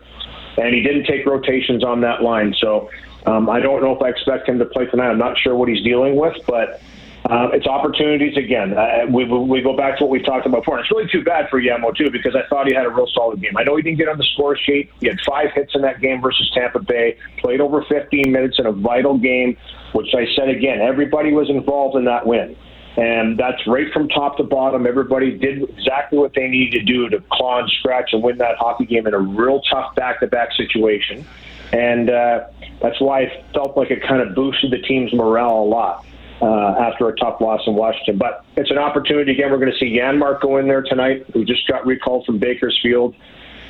And 0.57 0.75
he 0.75 0.81
didn't 0.81 1.05
take 1.05 1.25
rotations 1.25 1.85
on 1.85 2.01
that 2.01 2.21
line. 2.21 2.53
So 2.59 2.89
um, 3.25 3.49
I 3.49 3.61
don't 3.61 3.81
know 3.81 3.95
if 3.95 4.01
I 4.01 4.09
expect 4.09 4.49
him 4.49 4.59
to 4.59 4.65
play 4.65 4.87
tonight. 4.87 5.09
I'm 5.09 5.17
not 5.17 5.37
sure 5.37 5.55
what 5.55 5.69
he's 5.69 5.81
dealing 5.85 6.17
with, 6.17 6.35
but 6.45 6.81
uh, 7.29 7.47
it's 7.53 7.67
opportunities 7.67 8.35
again. 8.35 8.77
Uh, 8.77 9.05
we, 9.09 9.23
we 9.23 9.61
go 9.61 9.75
back 9.75 9.97
to 9.97 10.03
what 10.03 10.11
we've 10.11 10.25
talked 10.25 10.45
about 10.45 10.61
before. 10.61 10.77
And 10.77 10.83
it's 10.83 10.91
really 10.91 11.09
too 11.09 11.23
bad 11.23 11.49
for 11.49 11.61
Yamo, 11.61 11.95
too, 11.95 12.11
because 12.11 12.35
I 12.35 12.45
thought 12.49 12.67
he 12.67 12.73
had 12.73 12.85
a 12.85 12.89
real 12.89 13.07
solid 13.13 13.41
game. 13.41 13.55
I 13.55 13.63
know 13.63 13.77
he 13.77 13.81
didn't 13.81 13.97
get 13.97 14.09
on 14.09 14.17
the 14.17 14.27
score 14.33 14.57
sheet. 14.57 14.91
He 14.99 15.07
had 15.07 15.17
five 15.25 15.51
hits 15.55 15.73
in 15.73 15.81
that 15.83 16.01
game 16.01 16.21
versus 16.21 16.51
Tampa 16.53 16.79
Bay, 16.79 17.17
played 17.37 17.61
over 17.61 17.83
15 17.87 18.29
minutes 18.29 18.59
in 18.59 18.65
a 18.65 18.73
vital 18.73 19.17
game, 19.17 19.55
which 19.93 20.13
I 20.13 20.25
said 20.35 20.49
again, 20.49 20.81
everybody 20.81 21.31
was 21.31 21.49
involved 21.49 21.95
in 21.95 22.05
that 22.05 22.27
win. 22.27 22.57
And 22.97 23.39
that's 23.39 23.65
right 23.67 23.91
from 23.93 24.09
top 24.09 24.37
to 24.37 24.43
bottom. 24.43 24.85
Everybody 24.85 25.35
did 25.37 25.63
exactly 25.63 26.19
what 26.19 26.33
they 26.35 26.47
needed 26.47 26.77
to 26.79 26.85
do 26.85 27.09
to 27.09 27.23
claw 27.31 27.61
and 27.61 27.69
scratch 27.79 28.11
and 28.11 28.21
win 28.21 28.37
that 28.39 28.57
hockey 28.57 28.85
game 28.85 29.07
in 29.07 29.13
a 29.13 29.19
real 29.19 29.61
tough 29.71 29.95
back 29.95 30.19
to 30.19 30.27
back 30.27 30.49
situation. 30.53 31.25
And 31.71 32.09
uh, 32.09 32.47
that's 32.81 32.99
why 32.99 33.21
I 33.21 33.43
felt 33.53 33.77
like 33.77 33.89
it 33.91 34.03
kind 34.03 34.21
of 34.21 34.35
boosted 34.35 34.71
the 34.71 34.77
team's 34.77 35.13
morale 35.13 35.63
a 35.63 35.65
lot 35.65 36.05
uh, 36.43 36.75
after 36.77 37.07
a 37.07 37.15
tough 37.15 37.39
loss 37.39 37.61
in 37.65 37.73
Washington. 37.75 38.17
But 38.17 38.43
it's 38.57 38.69
an 38.69 38.77
opportunity 38.77 39.31
again. 39.31 39.51
We're 39.51 39.59
going 39.59 39.71
to 39.71 39.77
see 39.77 39.97
Janmark 39.97 40.41
go 40.41 40.57
in 40.57 40.67
there 40.67 40.81
tonight, 40.81 41.25
who 41.33 41.45
just 41.45 41.65
got 41.67 41.85
recalled 41.85 42.25
from 42.25 42.37
Bakersfield. 42.37 43.15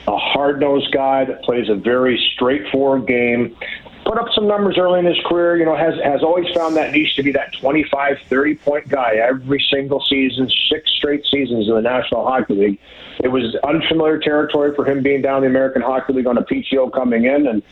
A 0.07 0.17
hard 0.17 0.59
nosed 0.59 0.91
guy 0.91 1.23
that 1.25 1.43
plays 1.43 1.69
a 1.69 1.75
very 1.75 2.19
straightforward 2.33 3.07
game. 3.07 3.55
Put 4.05 4.17
up 4.17 4.27
some 4.35 4.47
numbers 4.47 4.77
early 4.77 4.99
in 4.99 5.05
his 5.05 5.17
career, 5.25 5.57
you 5.57 5.65
know, 5.65 5.75
has 5.75 5.93
has 6.03 6.23
always 6.23 6.45
found 6.53 6.75
that 6.75 6.91
niche 6.91 7.15
to 7.15 7.23
be 7.23 7.31
that 7.31 7.53
25, 7.53 8.17
30 8.27 8.55
point 8.55 8.89
guy 8.89 9.15
every 9.15 9.63
single 9.71 10.03
season, 10.09 10.51
six 10.69 10.91
straight 10.91 11.25
seasons 11.25 11.67
in 11.67 11.73
the 11.73 11.81
National 11.81 12.25
Hockey 12.25 12.53
League. 12.53 12.79
It 13.23 13.29
was 13.29 13.55
unfamiliar 13.63 14.19
territory 14.19 14.75
for 14.75 14.85
him 14.85 15.03
being 15.03 15.21
down 15.21 15.41
the 15.41 15.47
American 15.47 15.81
Hockey 15.81 16.13
League 16.13 16.27
on 16.27 16.37
a 16.37 16.43
PTO 16.43 16.91
coming 16.91 17.25
in, 17.25 17.47
and 17.47 17.63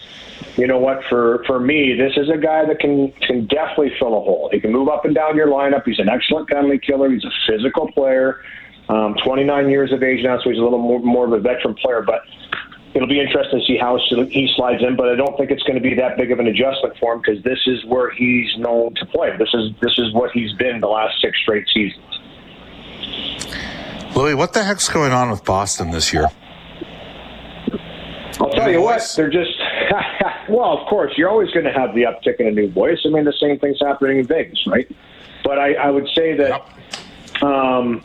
you 0.55 0.67
know 0.67 0.79
what? 0.79 1.03
For 1.09 1.43
for 1.45 1.59
me, 1.59 1.95
this 1.95 2.13
is 2.15 2.29
a 2.29 2.38
guy 2.38 2.65
that 2.65 2.79
can 2.79 3.11
can 3.27 3.47
definitely 3.47 3.91
fill 4.00 4.17
a 4.17 4.21
hole. 4.21 4.50
He 4.53 4.59
can 4.59 4.71
move 4.71 4.88
up 4.88 5.03
and 5.03 5.13
down 5.13 5.35
your 5.35 5.47
lineup. 5.47 5.83
He's 5.85 6.00
an 6.00 6.09
excellent 6.09 6.47
penalty 6.47 6.79
killer. 6.79 7.09
He's 7.09 7.25
a 7.25 7.31
physical 7.47 7.91
player. 7.91 8.41
Um, 8.89 9.15
29 9.23 9.69
years 9.69 9.93
of 9.93 10.03
age 10.03 10.23
now, 10.23 10.38
so 10.41 10.50
he's 10.50 10.59
a 10.59 10.61
little 10.61 10.79
more, 10.79 11.00
more 11.00 11.25
of 11.25 11.31
a 11.31 11.39
veteran 11.39 11.75
player. 11.75 12.01
But 12.01 12.23
it'll 12.93 13.07
be 13.07 13.19
interesting 13.19 13.60
to 13.60 13.65
see 13.65 13.77
how 13.77 13.98
he 14.29 14.51
slides 14.55 14.83
in. 14.83 14.95
But 14.95 15.10
I 15.10 15.15
don't 15.15 15.36
think 15.38 15.51
it's 15.51 15.63
going 15.63 15.75
to 15.75 15.81
be 15.81 15.95
that 15.95 16.17
big 16.17 16.31
of 16.31 16.39
an 16.39 16.48
adjustment 16.48 16.98
for 17.00 17.13
him 17.13 17.21
because 17.21 17.43
this 17.43 17.60
is 17.65 17.86
where 17.86 18.12
he's 18.12 18.57
known 18.57 18.93
to 18.95 19.05
play. 19.05 19.36
This 19.38 19.53
is 19.53 19.71
this 19.81 19.98
is 19.98 20.13
what 20.13 20.31
he's 20.31 20.53
been 20.53 20.79
the 20.79 20.88
last 20.88 21.19
six 21.21 21.39
straight 21.41 21.67
seasons. 21.74 22.05
Louie, 24.15 24.33
what 24.33 24.53
the 24.53 24.63
heck's 24.63 24.89
going 24.89 25.13
on 25.13 25.29
with 25.29 25.45
Boston 25.45 25.91
this 25.91 26.13
year? 26.13 26.27
I'll 28.39 28.50
tell 28.50 28.71
you 28.71 28.81
what, 28.81 29.01
they're 29.15 29.29
just. 29.29 29.51
well, 30.50 30.77
of 30.77 30.88
course, 30.88 31.13
you're 31.17 31.29
always 31.29 31.51
going 31.51 31.65
to 31.65 31.71
have 31.71 31.93
the 31.93 32.03
uptick 32.03 32.39
in 32.39 32.48
a 32.48 32.51
new 32.51 32.69
voice. 32.69 33.00
I 33.05 33.10
mean, 33.10 33.24
the 33.24 33.33
same 33.39 33.60
thing's 33.60 33.79
happening 33.79 34.19
in 34.19 34.27
Vegas, 34.27 34.65
right? 34.67 34.89
But 35.43 35.60
I, 35.60 35.74
I 35.74 35.89
would 35.89 36.07
say 36.15 36.36
that, 36.38 36.50
yep. 36.50 37.43
um, 37.43 38.03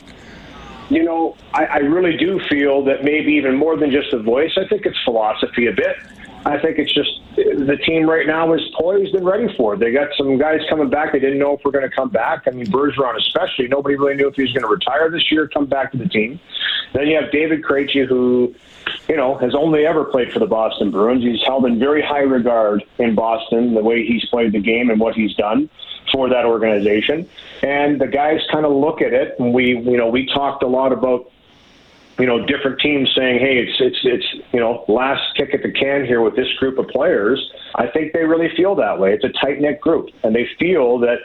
you 0.88 1.02
know, 1.02 1.36
I, 1.52 1.64
I 1.64 1.76
really 1.78 2.16
do 2.16 2.40
feel 2.48 2.84
that 2.84 3.04
maybe 3.04 3.32
even 3.32 3.56
more 3.56 3.76
than 3.76 3.90
just 3.90 4.10
the 4.10 4.18
voice, 4.18 4.52
I 4.56 4.66
think 4.68 4.86
it's 4.86 4.98
philosophy 5.04 5.66
a 5.66 5.72
bit. 5.72 5.96
I 6.44 6.60
think 6.60 6.78
it's 6.78 6.94
just 6.94 7.10
the 7.34 7.76
team 7.84 8.08
right 8.08 8.24
now 8.24 8.52
is 8.52 8.60
poised 8.78 9.16
and 9.16 9.26
ready 9.26 9.52
for 9.56 9.74
it. 9.74 9.80
They 9.80 9.90
got 9.90 10.10
some 10.16 10.38
guys 10.38 10.60
coming 10.70 10.88
back. 10.88 11.12
They 11.12 11.18
didn't 11.18 11.40
know 11.40 11.54
if 11.54 11.60
we're 11.64 11.72
going 11.72 11.88
to 11.88 11.94
come 11.94 12.08
back. 12.08 12.44
I 12.46 12.50
mean, 12.50 12.66
Bergeron 12.66 13.16
especially. 13.16 13.66
Nobody 13.66 13.96
really 13.96 14.14
knew 14.14 14.28
if 14.28 14.36
he 14.36 14.42
was 14.42 14.52
going 14.52 14.62
to 14.62 14.68
retire 14.68 15.10
this 15.10 15.32
year, 15.32 15.48
come 15.48 15.66
back 15.66 15.90
to 15.90 15.98
the 15.98 16.08
team. 16.08 16.38
Then 16.92 17.08
you 17.08 17.20
have 17.20 17.32
David 17.32 17.62
Krejci, 17.62 18.06
who, 18.06 18.54
you 19.08 19.16
know, 19.16 19.36
has 19.38 19.56
only 19.56 19.86
ever 19.86 20.04
played 20.04 20.32
for 20.32 20.38
the 20.38 20.46
Boston 20.46 20.92
Bruins. 20.92 21.24
He's 21.24 21.42
held 21.44 21.66
in 21.66 21.80
very 21.80 22.00
high 22.00 22.20
regard 22.20 22.84
in 22.98 23.16
Boston, 23.16 23.74
the 23.74 23.82
way 23.82 24.06
he's 24.06 24.24
played 24.26 24.52
the 24.52 24.60
game 24.60 24.88
and 24.90 25.00
what 25.00 25.16
he's 25.16 25.34
done 25.34 25.68
for 26.16 26.30
that 26.30 26.46
organization. 26.46 27.28
And 27.62 28.00
the 28.00 28.06
guys 28.06 28.40
kind 28.50 28.64
of 28.64 28.72
look 28.72 29.02
at 29.02 29.12
it, 29.12 29.38
and 29.38 29.52
we, 29.52 29.76
you 29.76 29.98
know, 29.98 30.08
we 30.08 30.24
talked 30.24 30.62
a 30.62 30.66
lot 30.66 30.90
about 30.92 31.30
you 32.18 32.24
know, 32.24 32.46
different 32.46 32.80
teams 32.80 33.12
saying, 33.14 33.40
"Hey, 33.40 33.58
it's 33.58 33.76
it's 33.78 33.98
it's 34.02 34.44
you 34.54 34.58
know, 34.58 34.86
last 34.88 35.36
kick 35.36 35.52
at 35.52 35.62
the 35.62 35.70
can 35.70 36.06
here 36.06 36.22
with 36.22 36.34
this 36.34 36.50
group 36.54 36.78
of 36.78 36.88
players." 36.88 37.38
I 37.74 37.88
think 37.88 38.14
they 38.14 38.24
really 38.24 38.48
feel 38.56 38.74
that 38.76 38.98
way. 38.98 39.12
It's 39.12 39.24
a 39.24 39.28
tight 39.28 39.60
knit 39.60 39.82
group, 39.82 40.08
and 40.22 40.34
they 40.34 40.48
feel 40.58 40.98
that 41.00 41.18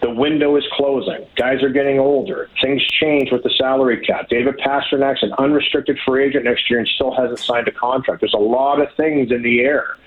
the 0.00 0.08
window 0.08 0.56
is 0.56 0.64
closing. 0.72 1.26
Guys 1.36 1.62
are 1.62 1.68
getting 1.68 1.98
older. 1.98 2.48
Things 2.62 2.82
change 2.86 3.30
with 3.30 3.42
the 3.42 3.50
salary 3.58 4.00
cap. 4.00 4.30
David 4.30 4.56
Pastrnak's 4.64 5.22
an 5.22 5.34
unrestricted 5.34 5.98
free 6.06 6.24
agent 6.24 6.46
next 6.46 6.70
year 6.70 6.78
and 6.78 6.88
still 6.88 7.14
hasn't 7.14 7.40
signed 7.40 7.68
a 7.68 7.72
contract. 7.72 8.22
There's 8.22 8.32
a 8.32 8.38
lot 8.38 8.80
of 8.80 8.88
things 8.96 9.30
in 9.30 9.42
the 9.42 9.60
air, 9.60 9.98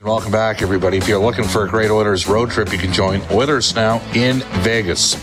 Welcome 0.02 0.30
back, 0.30 0.62
everybody. 0.62 0.96
If 0.96 1.08
you're 1.08 1.18
looking 1.18 1.42
for 1.42 1.64
a 1.64 1.68
great 1.68 1.90
Oilers 1.90 2.28
road 2.28 2.52
trip, 2.52 2.70
you 2.70 2.78
can 2.78 2.92
join 2.92 3.20
Oilers 3.32 3.74
now 3.74 4.00
in 4.14 4.42
Vegas 4.62 5.16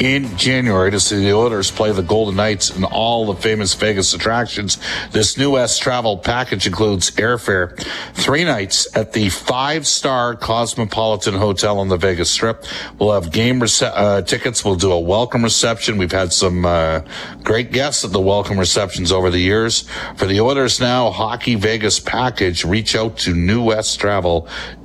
in 0.00 0.36
January 0.36 0.90
to 0.90 1.00
see 1.00 1.16
the 1.16 1.32
Oilers 1.32 1.70
play 1.70 1.90
the 1.92 2.02
Golden 2.02 2.36
Knights 2.36 2.70
and 2.70 2.84
all 2.84 3.26
the 3.26 3.40
famous 3.40 3.74
Vegas 3.74 4.14
attractions. 4.14 4.78
This 5.10 5.36
new 5.36 5.56
S 5.56 5.78
travel 5.78 6.18
package 6.18 6.66
includes 6.66 7.10
airfare, 7.12 7.78
three 8.14 8.44
nights 8.44 8.94
at 8.96 9.12
the 9.12 9.28
five 9.28 9.86
star 9.86 10.36
Cosmopolitan 10.36 11.34
Hotel 11.34 11.78
on 11.78 11.88
the 11.88 11.96
Vegas 11.96 12.30
Strip. 12.30 12.64
We'll 12.98 13.12
have 13.12 13.32
game 13.32 13.60
rece- 13.60 13.90
uh, 13.92 14.22
tickets. 14.22 14.64
We'll 14.64 14.76
do 14.76 14.92
a 14.92 15.00
welcome 15.00 15.42
reception. 15.42 15.98
We've 15.98 16.12
had 16.12 16.32
some 16.32 16.64
uh, 16.64 17.00
great 17.42 17.72
guests 17.72 18.04
at 18.04 18.12
the 18.12 18.20
welcome 18.20 18.58
receptions 18.58 19.10
over 19.10 19.30
the 19.30 19.40
years. 19.40 19.88
For 20.16 20.26
the 20.26 20.40
Oilers 20.40 20.80
now 20.80 21.10
Hockey 21.10 21.54
Vegas 21.54 21.98
package, 21.98 22.64
reach 22.64 22.94
out 22.94 23.16
to 23.18 23.34
New 23.34 23.62
West 23.62 23.98
Travel 23.98 24.18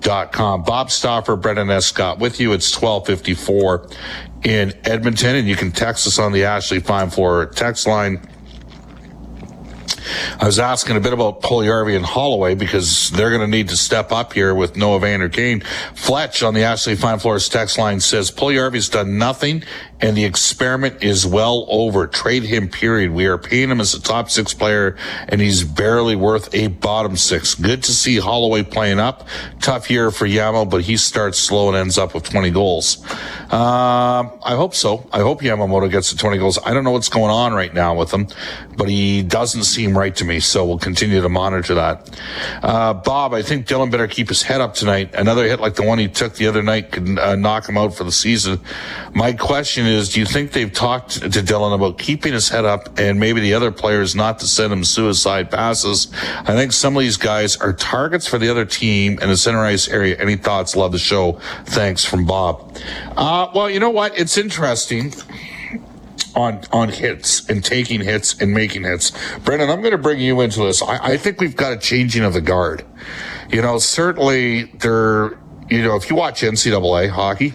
travel.com. 0.03 0.63
Bob 0.63 0.91
Stauffer, 0.91 1.35
Brendan 1.35 1.69
S. 1.69 1.87
Scott 1.87 2.19
with 2.19 2.39
you. 2.39 2.53
It's 2.53 2.73
1254 2.79 3.87
in 4.43 4.73
Edmonton, 4.83 5.35
and 5.35 5.47
you 5.47 5.55
can 5.55 5.71
text 5.71 6.07
us 6.07 6.19
on 6.19 6.31
the 6.31 6.45
Ashley 6.45 6.79
Fine 6.79 7.09
Floor 7.09 7.45
text 7.47 7.87
line 7.87 8.19
I 10.39 10.45
was 10.45 10.59
asking 10.59 10.97
a 10.97 10.99
bit 10.99 11.13
about 11.13 11.41
Puljujarvi 11.41 11.95
and 11.95 12.05
Holloway 12.05 12.55
because 12.55 13.09
they're 13.11 13.29
going 13.29 13.41
to 13.41 13.47
need 13.47 13.69
to 13.69 13.77
step 13.77 14.11
up 14.11 14.33
here 14.33 14.53
with 14.53 14.75
no 14.75 14.95
Evander 14.95 15.29
Kane. 15.29 15.61
Fletch 15.95 16.43
on 16.43 16.53
the 16.53 16.63
Ashley 16.63 16.95
Fine 16.95 17.19
Floors 17.19 17.49
text 17.49 17.77
line 17.77 17.99
says 17.99 18.31
Puljujarvi's 18.31 18.89
done 18.89 19.17
nothing 19.17 19.63
and 20.03 20.17
the 20.17 20.25
experiment 20.25 21.01
is 21.01 21.25
well 21.25 21.65
over. 21.69 22.07
Trade 22.07 22.43
him, 22.43 22.67
period. 22.67 23.11
We 23.11 23.25
are 23.25 23.37
paying 23.37 23.69
him 23.69 23.79
as 23.79 23.93
a 23.93 24.01
top 24.01 24.29
six 24.29 24.53
player 24.53 24.97
and 25.29 25.39
he's 25.39 25.63
barely 25.63 26.17
worth 26.17 26.53
a 26.53 26.67
bottom 26.67 27.15
six. 27.15 27.55
Good 27.55 27.83
to 27.83 27.93
see 27.93 28.17
Holloway 28.17 28.63
playing 28.63 28.99
up. 28.99 29.25
Tough 29.61 29.89
year 29.89 30.11
for 30.11 30.27
Yamo, 30.27 30.69
but 30.69 30.81
he 30.81 30.97
starts 30.97 31.39
slow 31.39 31.69
and 31.69 31.77
ends 31.77 31.97
up 31.97 32.13
with 32.13 32.25
20 32.25 32.49
goals. 32.49 33.01
Uh, 33.49 34.29
I 34.43 34.55
hope 34.55 34.75
so. 34.75 35.07
I 35.13 35.19
hope 35.19 35.39
Yamamoto 35.39 35.89
gets 35.89 36.09
to 36.09 36.17
20 36.17 36.37
goals. 36.37 36.59
I 36.65 36.73
don't 36.73 36.83
know 36.83 36.91
what's 36.91 37.07
going 37.07 37.31
on 37.31 37.53
right 37.53 37.73
now 37.73 37.95
with 37.95 38.11
him, 38.13 38.27
but 38.75 38.89
he 38.89 39.23
doesn't 39.23 39.63
seem 39.63 39.97
right 39.97 40.13
to 40.17 40.25
me. 40.25 40.41
So 40.41 40.65
we'll 40.65 40.79
continue 40.79 41.21
to 41.21 41.29
monitor 41.29 41.75
that. 41.75 42.19
Uh, 42.61 42.93
Bob, 42.93 43.33
I 43.33 43.41
think 43.41 43.67
Dylan 43.67 43.89
better 43.89 44.07
keep 44.07 44.27
his 44.27 44.41
head 44.41 44.59
up 44.59 44.73
tonight. 44.73 45.15
Another 45.15 45.47
hit 45.47 45.61
like 45.61 45.75
the 45.75 45.83
one 45.83 45.97
he 45.97 46.09
took 46.09 46.33
the 46.33 46.47
other 46.47 46.61
night 46.61 46.91
could 46.91 47.17
uh, 47.17 47.37
knock 47.37 47.69
him 47.69 47.77
out 47.77 47.95
for 47.95 48.03
the 48.03 48.11
season. 48.11 48.59
My 49.13 49.31
question 49.31 49.85
is, 49.85 49.92
do 50.01 50.19
you 50.19 50.25
think 50.25 50.51
they've 50.51 50.71
talked 50.71 51.21
to 51.21 51.29
Dylan 51.29 51.73
about 51.73 51.97
keeping 51.97 52.33
his 52.33 52.49
head 52.49 52.65
up 52.65 52.99
and 52.99 53.19
maybe 53.19 53.41
the 53.41 53.53
other 53.53 53.71
players 53.71 54.15
not 54.15 54.39
to 54.39 54.47
send 54.47 54.73
him 54.73 54.83
suicide 54.83 55.51
passes? 55.51 56.11
I 56.39 56.55
think 56.55 56.71
some 56.71 56.95
of 56.95 57.01
these 57.01 57.17
guys 57.17 57.57
are 57.57 57.73
targets 57.73 58.27
for 58.27 58.37
the 58.37 58.49
other 58.49 58.65
team 58.65 59.19
in 59.19 59.29
the 59.29 59.37
center 59.37 59.59
ice 59.59 59.87
area. 59.87 60.17
Any 60.17 60.35
thoughts? 60.35 60.75
Love 60.75 60.91
the 60.91 60.99
show. 60.99 61.33
Thanks 61.65 62.05
from 62.05 62.25
Bob. 62.25 62.77
Uh, 63.15 63.49
well, 63.53 63.69
you 63.69 63.79
know 63.79 63.89
what? 63.89 64.17
It's 64.17 64.37
interesting 64.37 65.13
on 66.35 66.61
on 66.71 66.89
hits 66.89 67.47
and 67.49 67.63
taking 67.63 68.01
hits 68.01 68.39
and 68.41 68.53
making 68.53 68.83
hits. 68.83 69.11
Brendan, 69.39 69.69
I'm 69.69 69.81
going 69.81 69.91
to 69.91 69.97
bring 69.97 70.19
you 70.19 70.41
into 70.41 70.61
this. 70.61 70.81
I, 70.81 71.13
I 71.13 71.17
think 71.17 71.39
we've 71.39 71.55
got 71.55 71.73
a 71.73 71.77
changing 71.77 72.23
of 72.23 72.33
the 72.33 72.41
guard. 72.41 72.85
You 73.51 73.61
know, 73.61 73.77
certainly 73.79 74.63
there. 74.63 75.37
You 75.69 75.81
know, 75.81 75.95
if 75.95 76.09
you 76.09 76.15
watch 76.15 76.41
NCAA 76.41 77.09
hockey, 77.09 77.53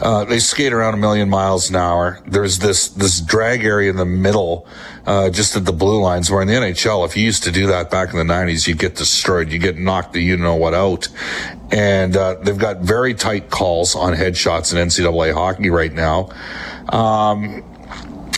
uh, 0.00 0.24
they 0.24 0.38
skate 0.38 0.72
around 0.72 0.94
a 0.94 0.98
million 0.98 1.28
miles 1.28 1.70
an 1.70 1.76
hour. 1.76 2.20
There's 2.26 2.58
this 2.58 2.88
this 2.88 3.20
drag 3.20 3.64
area 3.64 3.90
in 3.90 3.96
the 3.96 4.04
middle, 4.04 4.66
uh, 5.06 5.30
just 5.30 5.56
at 5.56 5.64
the 5.64 5.72
blue 5.72 6.00
lines. 6.00 6.30
Where 6.30 6.42
in 6.42 6.48
the 6.48 6.54
NHL, 6.54 7.06
if 7.06 7.16
you 7.16 7.24
used 7.24 7.44
to 7.44 7.52
do 7.52 7.66
that 7.68 7.90
back 7.90 8.12
in 8.12 8.16
the 8.16 8.34
'90s, 8.34 8.66
you'd 8.66 8.78
get 8.78 8.96
destroyed. 8.96 9.50
You 9.50 9.58
get 9.58 9.78
knocked 9.78 10.12
the 10.12 10.22
you 10.22 10.36
know 10.36 10.54
what 10.56 10.74
out. 10.74 11.08
And 11.70 12.16
uh, 12.16 12.36
they've 12.42 12.58
got 12.58 12.80
very 12.80 13.14
tight 13.14 13.50
calls 13.50 13.94
on 13.94 14.12
headshots 14.12 14.72
in 14.72 14.86
NCAA 14.86 15.32
hockey 15.32 15.70
right 15.70 15.92
now. 15.92 16.30
Um, 16.90 17.64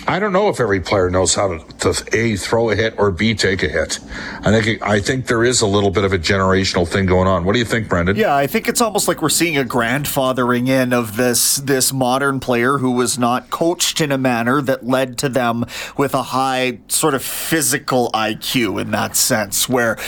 I 0.09 0.19
don't 0.19 0.33
know 0.33 0.49
if 0.49 0.59
every 0.59 0.81
player 0.81 1.11
knows 1.11 1.35
how 1.35 1.49
to, 1.49 1.93
to, 1.93 2.17
a 2.17 2.35
throw 2.37 2.71
a 2.71 2.75
hit 2.75 2.99
or 2.99 3.11
b 3.11 3.35
take 3.35 3.63
a 3.63 3.69
hit. 3.69 3.99
I 4.41 4.59
think 4.59 4.83
I 4.83 5.01
think 5.01 5.27
there 5.27 5.45
is 5.45 5.61
a 5.61 5.67
little 5.67 5.91
bit 5.91 6.03
of 6.05 6.15
a 6.15 6.19
generational 6.19 6.89
thing 6.89 7.05
going 7.05 7.29
on. 7.29 7.45
What 7.45 7.53
do 7.53 7.59
you 7.59 7.67
think, 7.67 7.91
Brendan? 7.91 8.17
Yeah, 8.17 8.35
I 8.35 8.47
think 8.47 8.69
it's 8.69 8.81
almost 8.81 9.07
like 9.07 9.21
we're 9.21 9.29
seeing 9.29 9.59
a 9.59 9.65
grandfathering 9.65 10.67
in 10.67 10.95
of 10.95 11.17
this 11.17 11.57
this 11.57 11.93
modern 11.93 12.41
player 12.41 12.79
who 12.79 12.93
was 12.93 13.19
not 13.19 13.51
coached 13.51 14.01
in 14.01 14.11
a 14.11 14.17
manner 14.17 14.63
that 14.63 14.87
led 14.87 15.19
to 15.19 15.29
them 15.29 15.67
with 15.99 16.15
a 16.15 16.23
high 16.23 16.79
sort 16.89 17.13
of 17.13 17.23
physical 17.23 18.11
IQ 18.15 18.81
in 18.81 18.91
that 18.93 19.15
sense. 19.15 19.69
Where 19.69 19.99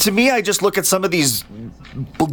to 0.00 0.10
me, 0.10 0.30
I 0.30 0.42
just 0.42 0.60
look 0.60 0.76
at 0.76 0.84
some 0.84 1.02
of 1.02 1.10
these 1.10 1.44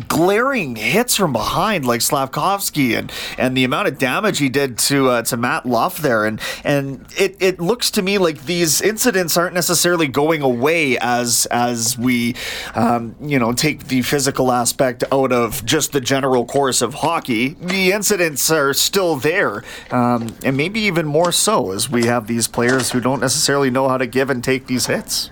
glaring 0.09 0.75
hits 0.75 1.15
from 1.15 1.31
behind, 1.31 1.85
like 1.85 2.01
Slavkovsky, 2.01 2.95
and 2.95 3.13
and 3.37 3.55
the 3.55 3.63
amount 3.63 3.87
of 3.87 3.97
damage 3.97 4.39
he 4.39 4.49
did 4.49 4.77
to 4.79 5.07
uh, 5.07 5.21
to 5.21 5.37
Matt 5.37 5.65
Luff 5.65 5.99
there, 5.99 6.25
and 6.25 6.41
and 6.65 7.05
it, 7.17 7.35
it 7.39 7.59
looks 7.59 7.91
to 7.91 8.01
me 8.01 8.17
like 8.17 8.45
these 8.45 8.81
incidents 8.81 9.37
aren't 9.37 9.53
necessarily 9.53 10.07
going 10.07 10.41
away 10.41 10.97
as 10.99 11.45
as 11.51 11.97
we 11.97 12.35
um, 12.75 13.15
you 13.21 13.39
know 13.39 13.53
take 13.53 13.87
the 13.87 14.01
physical 14.01 14.51
aspect 14.51 15.03
out 15.11 15.31
of 15.31 15.63
just 15.65 15.91
the 15.91 16.01
general 16.01 16.45
course 16.45 16.81
of 16.81 16.95
hockey. 16.95 17.49
The 17.59 17.91
incidents 17.91 18.49
are 18.51 18.73
still 18.73 19.15
there, 19.15 19.63
um, 19.91 20.35
and 20.43 20.57
maybe 20.57 20.81
even 20.81 21.05
more 21.05 21.31
so 21.31 21.71
as 21.71 21.89
we 21.89 22.05
have 22.05 22.27
these 22.27 22.47
players 22.47 22.91
who 22.91 22.99
don't 22.99 23.19
necessarily 23.19 23.69
know 23.69 23.87
how 23.87 23.97
to 23.97 24.07
give 24.07 24.29
and 24.29 24.43
take 24.43 24.67
these 24.67 24.87
hits. 24.87 25.29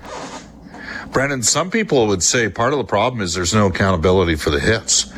Brendan, 1.11 1.43
some 1.43 1.69
people 1.69 2.07
would 2.07 2.23
say 2.23 2.47
part 2.47 2.71
of 2.71 2.77
the 2.77 2.85
problem 2.85 3.21
is 3.21 3.33
there's 3.33 3.53
no 3.53 3.67
accountability 3.67 4.35
for 4.35 4.49
the 4.49 4.59
hits. 4.59 5.11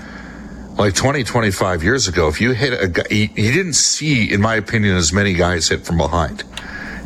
Like 0.83 0.95
20, 0.95 1.23
25 1.23 1.81
years 1.81 2.09
ago, 2.09 2.27
if 2.27 2.41
you 2.41 2.51
hit 2.51 2.73
a 2.73 2.89
guy, 2.89 3.03
you, 3.09 3.29
you 3.35 3.53
didn't 3.53 3.75
see, 3.75 4.29
in 4.29 4.41
my 4.41 4.55
opinion, 4.55 4.97
as 4.97 5.13
many 5.13 5.33
guys 5.33 5.69
hit 5.69 5.85
from 5.85 5.95
behind. 5.95 6.43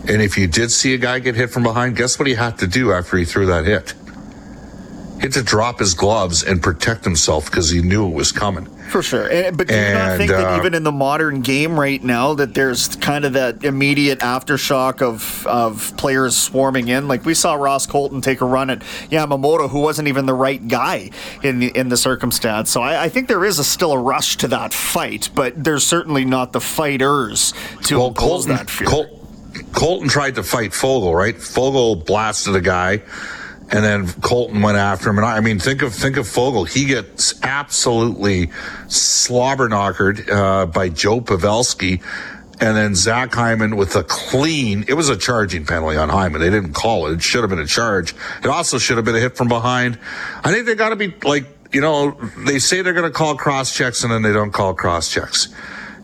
And 0.09 0.19
if 0.19 0.35
you 0.35 0.47
did 0.47 0.71
see 0.71 0.95
a 0.95 0.97
guy 0.97 1.19
get 1.19 1.35
hit 1.35 1.51
from 1.51 1.61
behind, 1.61 1.95
guess 1.95 2.17
what 2.17 2.27
he 2.27 2.33
had 2.33 2.57
to 2.57 2.65
do 2.65 2.91
after 2.91 3.17
he 3.17 3.23
threw 3.23 3.45
that 3.45 3.65
hit? 3.65 3.93
He 5.17 5.23
had 5.23 5.33
to 5.33 5.43
drop 5.43 5.79
his 5.79 5.93
gloves 5.93 6.43
and 6.43 6.61
protect 6.61 7.03
himself 7.03 7.45
because 7.45 7.69
he 7.69 7.81
knew 7.81 8.07
it 8.07 8.13
was 8.13 8.31
coming. 8.31 8.65
For 8.89 9.01
sure. 9.03 9.29
And, 9.29 9.57
but 9.57 9.67
do 9.67 9.73
you 9.75 9.81
not 9.81 10.11
And, 10.11 10.17
think 10.17 10.31
that 10.31 10.53
uh, 10.53 10.57
even 10.57 10.73
in 10.73 10.83
the 10.83 10.91
modern 10.91 11.41
game 11.41 11.77
right 11.77 12.01
now 12.01 12.35
that 12.35 12.53
there's 12.53 12.95
kind 12.97 13.25
of 13.25 13.33
that 13.33 13.65
immediate 13.65 14.19
aftershock 14.19 15.01
of 15.01 15.45
of 15.45 15.91
players 15.97 16.37
swarming 16.37 16.87
in? 16.87 17.07
Like 17.07 17.25
we 17.25 17.33
saw 17.33 17.55
Ross 17.55 17.85
Colton 17.85 18.21
take 18.21 18.39
a 18.41 18.45
run 18.45 18.69
at 18.69 18.79
Yamamoto, 19.09 19.69
who 19.69 19.79
wasn't 19.81 20.07
even 20.07 20.25
the 20.25 20.33
right 20.33 20.65
guy 20.67 21.09
in 21.43 21.59
the 21.59 21.75
in 21.75 21.89
the 21.89 21.97
circumstance. 21.97 22.69
So 22.71 22.81
I, 22.81 23.05
I 23.05 23.09
think 23.09 23.27
there 23.27 23.43
is 23.43 23.59
a, 23.59 23.63
still 23.63 23.91
a 23.91 23.99
rush 23.99 24.37
to 24.37 24.47
that 24.49 24.71
fight, 24.73 25.29
but 25.35 25.61
there's 25.61 25.85
certainly 25.85 26.23
not 26.23 26.53
the 26.53 26.61
fighters 26.61 27.53
to 27.83 27.97
Well, 27.97 28.13
Colton, 28.13 28.55
that 28.55 28.69
fear. 28.69 28.87
Col- 28.87 29.19
Colton 29.73 30.07
tried 30.07 30.35
to 30.35 30.43
fight 30.43 30.71
Foegele, 30.71 31.13
right? 31.13 31.35
Foegele 31.35 32.05
blasted 32.05 32.55
a 32.55 32.61
guy, 32.61 33.01
and 33.69 33.83
then 33.83 34.07
Colton 34.21 34.61
went 34.61 34.77
after 34.77 35.09
him. 35.09 35.17
And 35.17 35.25
I, 35.25 35.37
I 35.37 35.39
mean, 35.41 35.59
think 35.59 35.81
of 35.81 35.93
think 35.93 36.17
of 36.17 36.25
Foegele. 36.25 36.67
He 36.69 36.85
gets 36.85 37.41
absolutely 37.43 38.49
slobber 38.87 39.67
knockered 39.67 40.29
uh, 40.29 40.65
by 40.67 40.89
Joe 40.89 41.21
Pavelski. 41.21 42.01
And 42.59 42.75
then 42.75 42.95
Zach 42.95 43.31
Hyman 43.35 43.75
with 43.75 43.95
a 43.95 44.03
clean, 44.03 44.83
it 44.87 44.95
was 44.95 45.09
a 45.09 45.17
charging 45.17 45.63
penalty 45.63 45.95
on 45.95 46.09
Hyman. 46.09 46.41
They 46.41 46.49
didn't 46.49 46.73
call 46.73 47.05
it. 47.05 47.13
It 47.13 47.21
should 47.21 47.41
have 47.41 47.51
been 47.51 47.59
a 47.59 47.67
charge. 47.67 48.15
It 48.39 48.47
also 48.47 48.79
should 48.79 48.97
have 48.97 49.05
been 49.05 49.15
a 49.15 49.19
hit 49.19 49.37
from 49.37 49.47
behind. 49.47 49.99
I 50.43 50.51
think 50.51 50.65
they 50.65 50.73
got 50.73 50.89
to 50.89 50.95
be 50.95 51.13
like, 51.23 51.45
you 51.71 51.81
know, 51.81 52.17
they 52.47 52.57
say 52.57 52.81
they're 52.81 52.93
going 52.93 53.05
to 53.05 53.15
call 53.15 53.35
cross 53.35 53.75
checks 53.75 54.03
and 54.03 54.11
then 54.11 54.23
they 54.23 54.33
don't 54.33 54.51
call 54.51 54.73
cross 54.73 55.13
checks. 55.13 55.49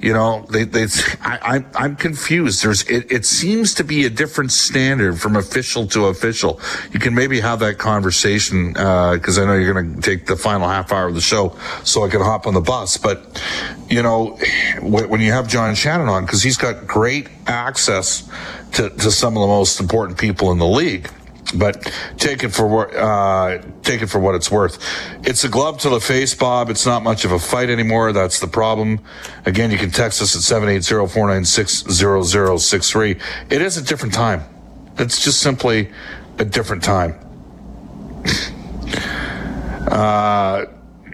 You 0.03 0.11
know, 0.11 0.45
they, 0.49 0.65
they, 0.65 0.83
I, 1.21 1.39
I, 1.55 1.65
I'm 1.75 1.95
confused. 1.95 2.61
There's, 2.61 2.83
it, 2.89 3.09
it 3.09 3.25
seems 3.25 3.73
to 3.75 3.85
be 3.85 4.05
a 4.05 4.09
different 4.09 4.51
standard 4.51 5.17
from 5.17 5.37
official 5.37 5.87
to 5.87 6.07
official. 6.07 6.59
You 6.91 6.99
can 6.99 7.15
maybe 7.15 7.39
have 7.39 7.59
that 7.59 7.77
conversation, 7.77 8.75
uh, 8.75 9.17
cause 9.19 9.39
I 9.39 9.45
know 9.45 9.53
you're 9.53 9.73
going 9.73 9.95
to 9.95 10.01
take 10.01 10.25
the 10.25 10.35
final 10.35 10.67
half 10.67 10.91
hour 10.91 11.07
of 11.07 11.15
the 11.15 11.21
show 11.21 11.57
so 11.85 12.03
I 12.03 12.09
can 12.09 12.19
hop 12.19 12.47
on 12.47 12.53
the 12.53 12.59
bus. 12.59 12.97
But, 12.97 13.41
you 13.89 14.03
know, 14.03 14.37
when 14.81 15.07
when 15.07 15.21
you 15.21 15.31
have 15.31 15.47
John 15.47 15.73
Shannon 15.73 16.09
on, 16.09 16.27
cause 16.27 16.43
he's 16.43 16.57
got 16.57 16.85
great 16.85 17.29
access 17.47 18.29
to, 18.73 18.89
to 18.89 19.09
some 19.09 19.37
of 19.37 19.41
the 19.41 19.47
most 19.47 19.79
important 19.79 20.19
people 20.19 20.51
in 20.51 20.59
the 20.59 20.67
league 20.67 21.09
but 21.53 21.89
take 22.17 22.43
it 22.43 22.49
for 22.49 22.67
what 22.67 22.93
uh, 22.95 23.59
take 23.81 24.01
it 24.01 24.07
for 24.07 24.19
what 24.19 24.35
it's 24.35 24.51
worth. 24.51 24.77
It's 25.23 25.43
a 25.43 25.49
glove 25.49 25.79
to 25.79 25.89
the 25.89 25.99
face, 25.99 26.35
Bob. 26.35 26.69
It's 26.69 26.85
not 26.85 27.03
much 27.03 27.25
of 27.25 27.31
a 27.31 27.39
fight 27.39 27.69
anymore. 27.69 28.13
That's 28.13 28.39
the 28.39 28.47
problem. 28.47 28.99
Again, 29.45 29.71
you 29.71 29.77
can 29.77 29.91
text 29.91 30.21
us 30.21 30.35
at 30.35 30.41
780-496-0063. 30.63 33.21
It 33.49 33.61
is 33.61 33.77
a 33.77 33.83
different 33.83 34.13
time. 34.13 34.43
It's 34.97 35.23
just 35.23 35.39
simply 35.39 35.91
a 36.39 36.45
different 36.45 36.83
time. 36.83 37.15
uh, 39.87 40.65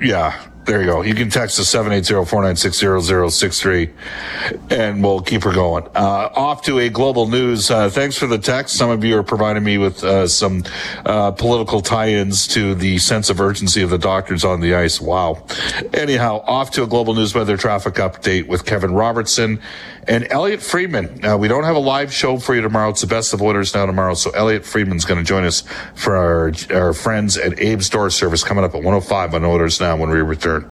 yeah. 0.01 0.48
There 0.69 0.81
you 0.81 0.85
go. 0.85 1.01
You 1.01 1.15
can 1.15 1.31
text 1.31 1.59
us 1.59 1.73
780-496-0063 1.73 3.91
and 4.69 5.03
we'll 5.03 5.21
keep 5.21 5.41
her 5.41 5.51
going. 5.51 5.87
Uh, 5.95 6.29
off 6.35 6.61
to 6.65 6.77
a 6.77 6.89
global 6.89 7.25
news. 7.25 7.71
Uh, 7.71 7.89
thanks 7.89 8.15
for 8.15 8.27
the 8.27 8.37
text. 8.37 8.75
Some 8.75 8.91
of 8.91 9.03
you 9.03 9.17
are 9.17 9.23
providing 9.23 9.63
me 9.63 9.79
with 9.79 10.03
uh, 10.03 10.27
some 10.27 10.63
uh, 11.07 11.31
political 11.31 11.81
tie-ins 11.81 12.45
to 12.49 12.75
the 12.75 12.99
sense 12.99 13.31
of 13.31 13.41
urgency 13.41 13.81
of 13.81 13.89
the 13.89 13.97
doctors 13.97 14.45
on 14.45 14.61
the 14.61 14.75
ice. 14.75 15.01
Wow. 15.01 15.43
Anyhow, 15.91 16.43
off 16.45 16.69
to 16.73 16.83
a 16.83 16.87
global 16.87 17.15
news 17.15 17.33
weather 17.33 17.57
traffic 17.57 17.95
update 17.95 18.45
with 18.45 18.63
Kevin 18.63 18.93
Robertson 18.93 19.59
and 20.07 20.27
Elliot 20.31 20.61
Friedman. 20.61 21.39
We 21.39 21.47
don't 21.47 21.63
have 21.63 21.75
a 21.75 21.79
live 21.79 22.13
show 22.13 22.37
for 22.37 22.55
you 22.55 22.61
tomorrow. 22.61 22.89
It's 22.89 23.01
the 23.01 23.07
best 23.07 23.33
of 23.33 23.41
Oilers 23.41 23.73
now 23.73 23.85
tomorrow. 23.85 24.13
So 24.13 24.31
Elliot 24.31 24.65
Friedman's 24.65 25.05
going 25.05 25.19
to 25.19 25.23
join 25.23 25.43
us 25.43 25.63
for 25.95 26.15
our, 26.15 26.51
our 26.73 26.93
friends 26.93 27.37
at 27.37 27.53
Abe's 27.53 27.89
Door 27.89 28.09
Service 28.11 28.43
coming 28.43 28.63
up 28.63 28.71
at 28.71 28.83
105 28.83 29.35
on 29.35 29.45
Oilers 29.45 29.79
Now 29.79 29.95
when 29.97 30.09
we 30.09 30.21
return. 30.21 30.67